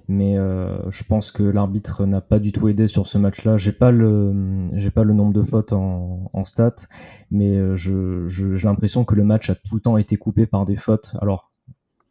[0.08, 3.56] mais euh, je pense que l'arbitre n'a pas du tout aidé sur ce match-là.
[3.56, 6.86] J'ai pas le j'ai pas le nombre de fautes en, en stats,
[7.30, 10.64] mais euh, je, j'ai l'impression que le match a tout le temps été coupé par
[10.64, 11.14] des fautes.
[11.20, 11.51] Alors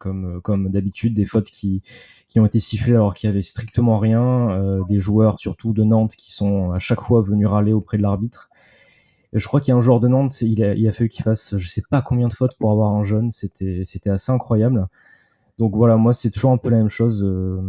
[0.01, 1.81] comme comme d'habitude, des fautes qui
[2.27, 5.83] qui ont été sifflés alors qu'il y avait strictement rien, euh, des joueurs surtout de
[5.83, 8.49] Nantes qui sont à chaque fois venus râler auprès de l'arbitre.
[9.33, 11.57] Je crois qu'il y a un joueur de Nantes, il a, il fallu qu'il fasse
[11.57, 14.87] je sais pas combien de fautes pour avoir un jeune, c'était c'était assez incroyable.
[15.59, 17.23] Donc voilà, moi c'est toujours un peu la même chose.
[17.23, 17.61] Euh,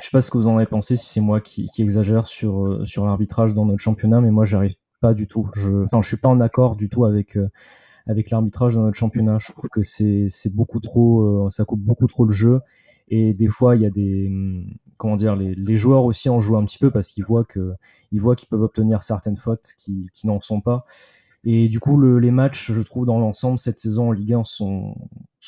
[0.00, 2.26] je sais pas ce que vous en avez pensé, si c'est moi qui, qui, exagère
[2.26, 5.48] sur euh, sur l'arbitrage dans notre championnat, mais moi j'arrive pas du tout.
[5.54, 7.38] Je, enfin, je suis pas en accord du tout avec
[8.06, 9.38] avec l'arbitrage dans notre championnat.
[9.38, 12.60] Je trouve que c'est beaucoup trop, ça coupe beaucoup trop le jeu
[13.08, 14.66] et des fois, il y a des, hum,
[14.98, 17.74] comment dire, les, les joueurs aussi en jouent un petit peu parce qu'ils voient que,
[18.12, 20.84] ils voient qu'ils peuvent obtenir certaines fautes qui, qui n'en sont pas.
[21.44, 24.44] Et du coup, le, les matchs, je trouve, dans l'ensemble, cette saison en Ligue 1
[24.44, 24.96] sont,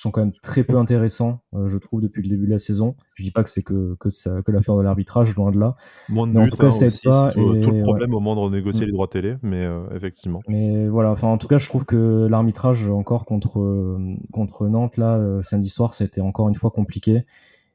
[0.01, 2.95] sont quand même très peu intéressants, je trouve, depuis le début de la saison.
[3.15, 5.77] Je dis pas que c'est que, que, ça, que l'affaire de l'arbitrage, loin de là.
[6.09, 7.33] Moins de buts, en tout cas, hein, pas.
[7.33, 8.87] Tout, le problème au moment de renégocier mm.
[8.87, 10.41] les droits télé, mais effectivement.
[10.49, 13.99] Mais voilà, enfin, en tout cas, je trouve que l'arbitrage encore contre,
[14.33, 17.25] contre Nantes, là, samedi soir, c'était encore une fois compliqué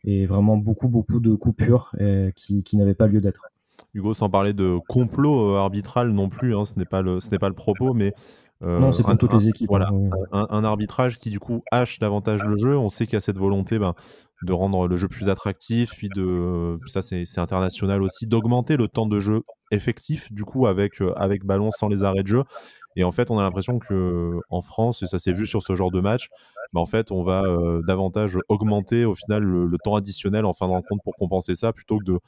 [0.05, 1.95] et vraiment beaucoup, beaucoup de coupures
[2.35, 3.49] qui, qui n'avaient pas lieu d'être.
[3.93, 7.49] Hugo, sans parler de complot arbitral non plus, hein, ce n'est pas, le, ce pas
[7.49, 8.13] le propos, mais
[8.63, 9.67] euh, non, c'est comme toutes les équipes.
[9.67, 9.89] Voilà,
[10.31, 12.77] hein, un, arbitrage qui du coup hache davantage le jeu.
[12.77, 13.93] On sait qu'il y a cette volonté ben,
[14.43, 19.05] de rendre le jeu plus attractif, puis de ça c'est international aussi, d'augmenter le temps
[19.05, 19.41] de jeu
[19.71, 22.43] effectif du coup avec euh, avec ballon sans les arrêts de jeu.
[22.95, 25.75] Et en fait, on a l'impression que en France, et ça s'est vu sur ce
[25.75, 26.29] genre de match,
[26.73, 30.67] ben, en fait, on va euh, davantage augmenter au final le, temps additionnel en fin
[30.67, 32.19] de rencontre pour compenser ça, plutôt que de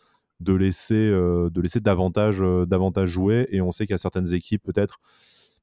[0.42, 3.48] de laisser de laisser davantage davantage jouer.
[3.52, 5.00] Et on sait qu'il y a certaines équipes peut-être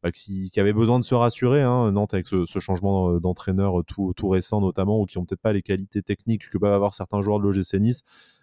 [0.03, 3.85] bah, qui, avait besoin de se rassurer, hein, Nantes avec ce, changement euh, d'entraîneur euh,
[3.85, 7.23] tout, récent notamment, ou qui n'ont peut-être pas les qualités techniques que peuvent avoir certains
[7.23, 8.03] joueurs de l'OGC Nice,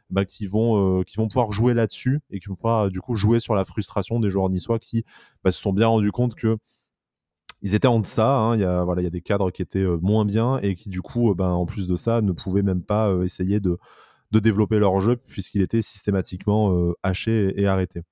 [0.10, 3.16] bah, qui, vont, euh, qui vont pouvoir jouer là-dessus et qui vont pouvoir du coup
[3.16, 5.04] jouer sur la frustration des joueurs niçois qui
[5.44, 6.58] bah, se sont bien rendus compte que
[7.62, 8.38] ils étaient en deçà.
[8.38, 11.66] Hein, il y a des cadres qui étaient moins bien et qui du coup, en
[11.66, 13.78] plus de ça, ne pouvaient même pas essayer de,
[14.32, 18.04] de développer leur jeu puisqu'il était systématiquement haché et arrêté.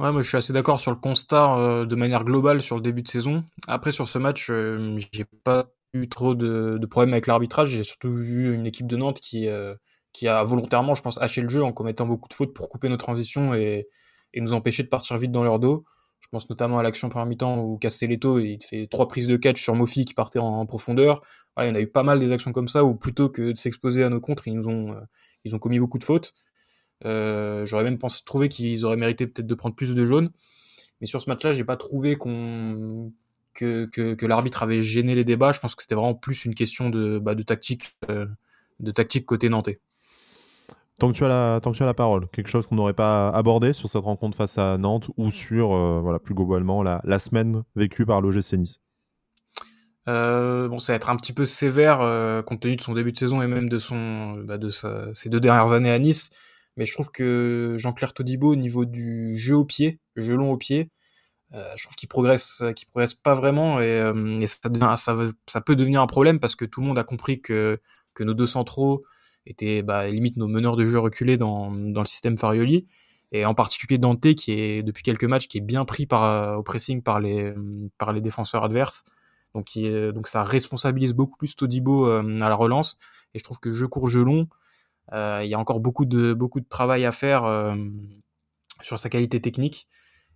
[0.00, 2.82] Ouais, moi je suis assez d'accord sur le constat euh, de manière globale sur le
[2.82, 3.44] début de saison.
[3.68, 7.70] Après sur ce match, euh, j'ai pas eu trop de, de problèmes avec l'arbitrage.
[7.70, 9.74] J'ai surtout vu une équipe de Nantes qui euh,
[10.12, 12.88] qui a volontairement, je pense, haché le jeu en commettant beaucoup de fautes pour couper
[12.88, 13.88] nos transitions et,
[14.32, 15.84] et nous empêcher de partir vite dans leur dos.
[16.20, 19.62] Je pense notamment à l'action première mi-temps où Castelletto il fait trois prises de catch
[19.62, 21.20] sur Mofi qui partait en, profondeur.
[21.56, 23.52] Voilà, il y en a eu pas mal des actions comme ça où plutôt que
[23.52, 24.96] de s'exposer à nos contres, ils nous ont
[25.44, 26.34] ils ont commis beaucoup de fautes.
[27.04, 30.30] Euh, j'aurais même pensé trouver qu'ils auraient mérité peut-être de prendre plus de jaunes.
[31.00, 33.12] Mais sur ce match-là, j'ai pas trouvé qu'on
[33.54, 35.52] que, que, que l'arbitre avait gêné les débats.
[35.52, 38.26] Je pense que c'était vraiment plus une question de, bah, de tactique, euh,
[38.80, 39.80] de tactique côté nantais.
[41.00, 42.94] Tant que, tu as la, tant que tu as la parole, quelque chose qu'on n'aurait
[42.94, 47.00] pas abordé sur cette rencontre face à Nantes ou sur, euh, voilà, plus globalement, la,
[47.02, 48.80] la, semaine vécue par l'OGC Nice
[50.06, 51.98] euh, bon, ça va être un petit peu sévère
[52.44, 55.30] compte tenu de son début de saison et même de son, bah, de sa, ses
[55.30, 56.30] deux dernières années à Nice
[56.76, 60.56] mais je trouve que Jean-Claire Todibo au niveau du jeu au pied, jeu long au
[60.56, 60.90] pied,
[61.52, 66.40] euh, je trouve qu'il progresse, progresse pas vraiment et, euh, ça, peut devenir un problème
[66.40, 67.80] parce que tout le monde a compris que,
[68.20, 69.04] nos deux centraux
[69.46, 72.86] étaient bah, limite nos meneurs de jeu reculés dans, le système Farioli
[73.32, 76.62] et en particulier Dante qui est depuis quelques matchs qui est bien pris par, au
[76.62, 77.52] pressing par les,
[77.98, 79.04] par défenseurs adverses.
[79.54, 79.88] Donc, qui
[80.24, 82.98] ça responsabilise beaucoup plus Todibo euh, à la relance
[83.34, 84.46] et je trouve que jeu court, jeu long, euh,
[85.12, 87.74] il y a encore beaucoup de, beaucoup de travail à faire euh,
[88.82, 89.86] sur sa qualité technique.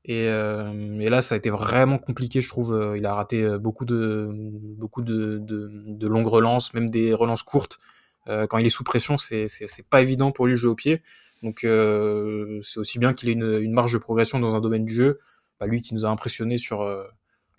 [0.04, 2.94] Et, euh, et, là, ça a été vraiment compliqué, je trouve.
[2.96, 7.78] Il a raté beaucoup de, beaucoup de, de, de longues relances, même des relances courtes.
[8.26, 9.48] quand il est sous pression, c'est,
[9.90, 11.02] pas évident pour lui de jouer au pied.
[11.42, 14.94] Donc, c'est aussi bien qu'il ait une, une, marge de progression dans un domaine du
[14.94, 15.18] jeu.
[15.60, 16.88] Bah, lui qui nous a impressionné sur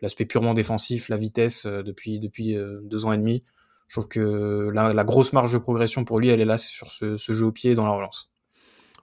[0.02, 3.44] l'aspect purement défensif, la vitesse depuis, depuis deux ans et demi.
[3.90, 6.92] Je trouve que la, grosse marge de progression pour lui, elle est là, c'est sur
[6.92, 8.32] ce, jeu au pied dans la relance.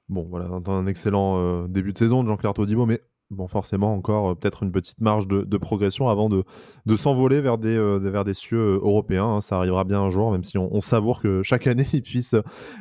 [0.08, 4.30] Bon, voilà, un excellent euh, début de saison de Jean-Claire Todibo, mais bon, forcément, encore
[4.30, 6.44] euh, peut-être une petite marge de, progression avant de,
[6.86, 9.26] de s'envoler vers des, euh, vers des cieux européens.
[9.26, 9.40] Hein.
[9.40, 12.36] Ça arrivera bien un jour, même si on, savoure que chaque année, il puisse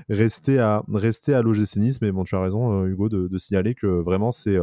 [0.07, 1.41] rester à, rester à.
[2.03, 4.59] Mais bon, tu as raison, Hugo, de, signaler que vraiment, c'est.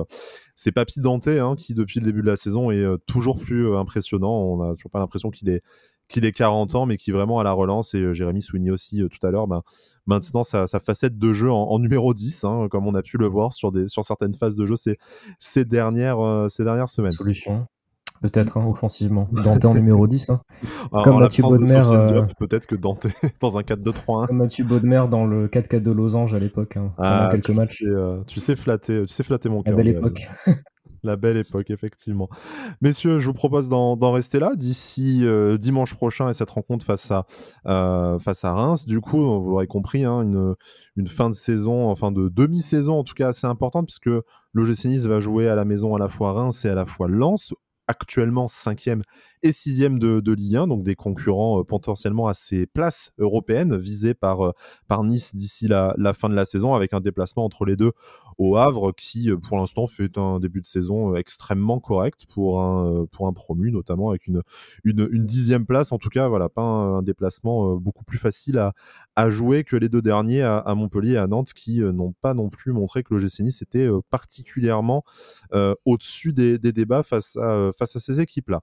[0.55, 4.32] c'est Papy Dante hein, qui, depuis le début de la saison, est toujours plus impressionnant.
[4.32, 5.62] On n'a toujours pas l'impression qu'il est,
[6.12, 9.02] qu'il ait 40 ans, mais qui vraiment à la relance, et euh, Jérémy soulignait aussi
[9.02, 9.62] euh, tout à l'heure, ben,
[10.06, 13.52] maintenant sa, facette de jeu en, numéro 10, hein, comme on a pu le voir
[13.52, 14.98] sur, des, sur certaines phases de jeu ces,
[15.40, 17.12] ces, dernières, euh, ces dernières semaines.
[17.12, 17.66] Solution
[18.20, 19.28] peut-être hein, offensivement.
[19.32, 20.30] Dante en numéro 10.
[20.30, 20.42] Hein.
[21.02, 21.82] Comme Mathieu Baudemer.
[22.38, 23.08] Peut-être que Dante
[23.40, 24.26] dans un 4-2-3-1.
[24.28, 26.76] Comme Mathieu Baudemer dans le 4-4 de Losange à l'époque.
[26.76, 27.82] Hein, ah, quelques tu matchs.
[27.82, 29.76] Sais, tu sais flatter, tu sais flatter mon cœur.
[29.76, 30.28] belle époque.
[31.05, 32.28] La belle époque, effectivement.
[32.80, 37.11] Messieurs, je vous propose d'en rester là d'ici euh, dimanche prochain et cette rencontre face
[37.11, 37.26] à,
[37.66, 38.86] euh, face à Reims.
[38.86, 43.14] Du coup, vous l'aurez compris, hein, une, fin de saison, enfin de demi-saison en tout
[43.14, 44.11] cas assez importante, puisque
[44.53, 47.09] l'OGC Nice va jouer à la maison à la fois Reims et à la fois
[47.09, 47.53] Lens,
[47.88, 49.03] actuellement cinquième
[49.42, 53.76] et sixième de, de Ligue 1, donc des concurrents euh, potentiellement à ces places européennes
[53.76, 54.55] visées par,
[55.03, 57.90] Nice d'ici la, fin de la saison, avec un déplacement entre les deux
[58.39, 62.61] au Havre, qui euh, pour l'instant fait un début de saison euh, extrêmement correct pour
[62.61, 64.43] un, euh, pour un promu, notamment avec une,
[65.24, 65.93] dixième place.
[65.93, 68.59] En tout cas, voilà, pas un, déplacement beaucoup plus facile
[69.16, 72.49] à, jouer que les deux derniers à, Montpellier et à Nantes, qui n'ont pas non
[72.49, 75.05] plus montré que l'OGC Nice était particulièrement
[75.85, 78.61] au-dessus des, débats face à, face à ces équipes-là.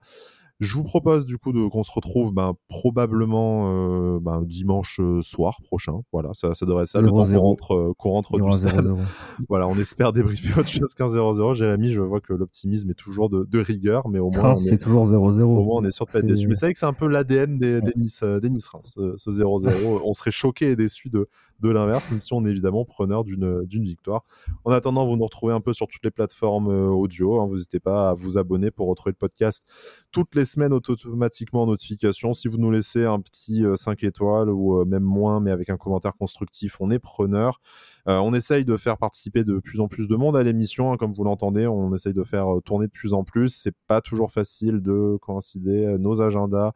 [0.60, 5.62] Je vous propose du coup qu'on se retrouve ben, probablement euh, ben, dimanche euh, soir
[5.64, 6.01] prochain.
[6.12, 8.93] Voilà, ça, ça devrait être ça, le temps qu'on rentre, euh, rentre du stade.
[9.47, 11.55] voilà, on espère débriefer autre chose qu'un 0-0.
[11.55, 14.53] Jérémy, je vois que l'optimisme est toujours de, de, rigueur, mais au moins.
[14.53, 15.43] c'est toujours 0-0.
[15.43, 16.47] Au moins, on est sûr de pas être déçu.
[16.49, 20.01] Mais c'est vrai que c'est un peu l'ADN des, des, Nice, des nice ce 0-0.
[20.03, 21.30] on serait choqué et déçu de,
[21.62, 24.24] de l'inverse, même si on est évidemment preneur d'une victoire.
[24.66, 27.39] En attendant, vous nous retrouvez un peu sur toutes les plateformes audio.
[27.39, 27.45] Hein.
[27.45, 29.66] vous n'hésitez pas à vous abonner pour retrouver le podcast
[30.12, 32.34] toutes les semaines automatiquement en notification.
[32.34, 35.70] Si vous nous laissez un petit 5 euh, étoiles ou euh, même moins, mais avec
[35.70, 37.62] un commentaire constructif, on est preneur.
[38.07, 40.97] Euh, on essaye de faire participer de plus en plus de monde à l'émission, hein,
[40.97, 41.68] comme vous l'entendez.
[41.68, 43.49] On essaye de faire tourner de plus en plus.
[43.49, 46.74] C'est pas toujours facile de coïncider nos agendas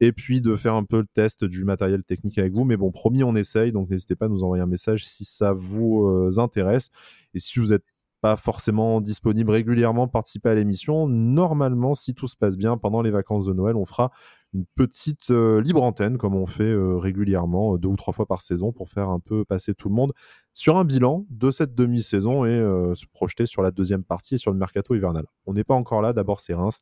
[0.00, 2.64] et puis de faire un peu le test du matériel technique avec vous.
[2.64, 5.52] Mais bon, promis, on essaye, donc n'hésitez pas à nous envoyer un message si ça
[5.52, 6.90] vous intéresse.
[7.34, 7.84] Et si vous êtes
[8.20, 11.08] pas forcément disponible régulièrement, participer à l'émission.
[11.08, 14.10] Normalement, si tout se passe bien, pendant les vacances de Noël, on fera
[14.52, 18.26] une petite euh, libre antenne, comme on fait euh, régulièrement, euh, deux ou trois fois
[18.26, 20.12] par saison, pour faire un peu passer tout le monde
[20.52, 22.58] sur un bilan de cette demi-saison et
[22.94, 25.24] se projeter sur la deuxième partie et sur le mercato hivernal.
[25.46, 26.80] On n'est pas encore là, d'abord c'est Reims,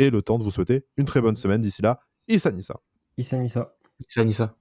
[0.00, 1.60] et le temps de vous souhaiter une très bonne semaine.
[1.60, 2.74] D'ici là, Issa Nissa.
[3.16, 3.60] Issa Nissa.
[4.00, 4.54] Issa Nissa.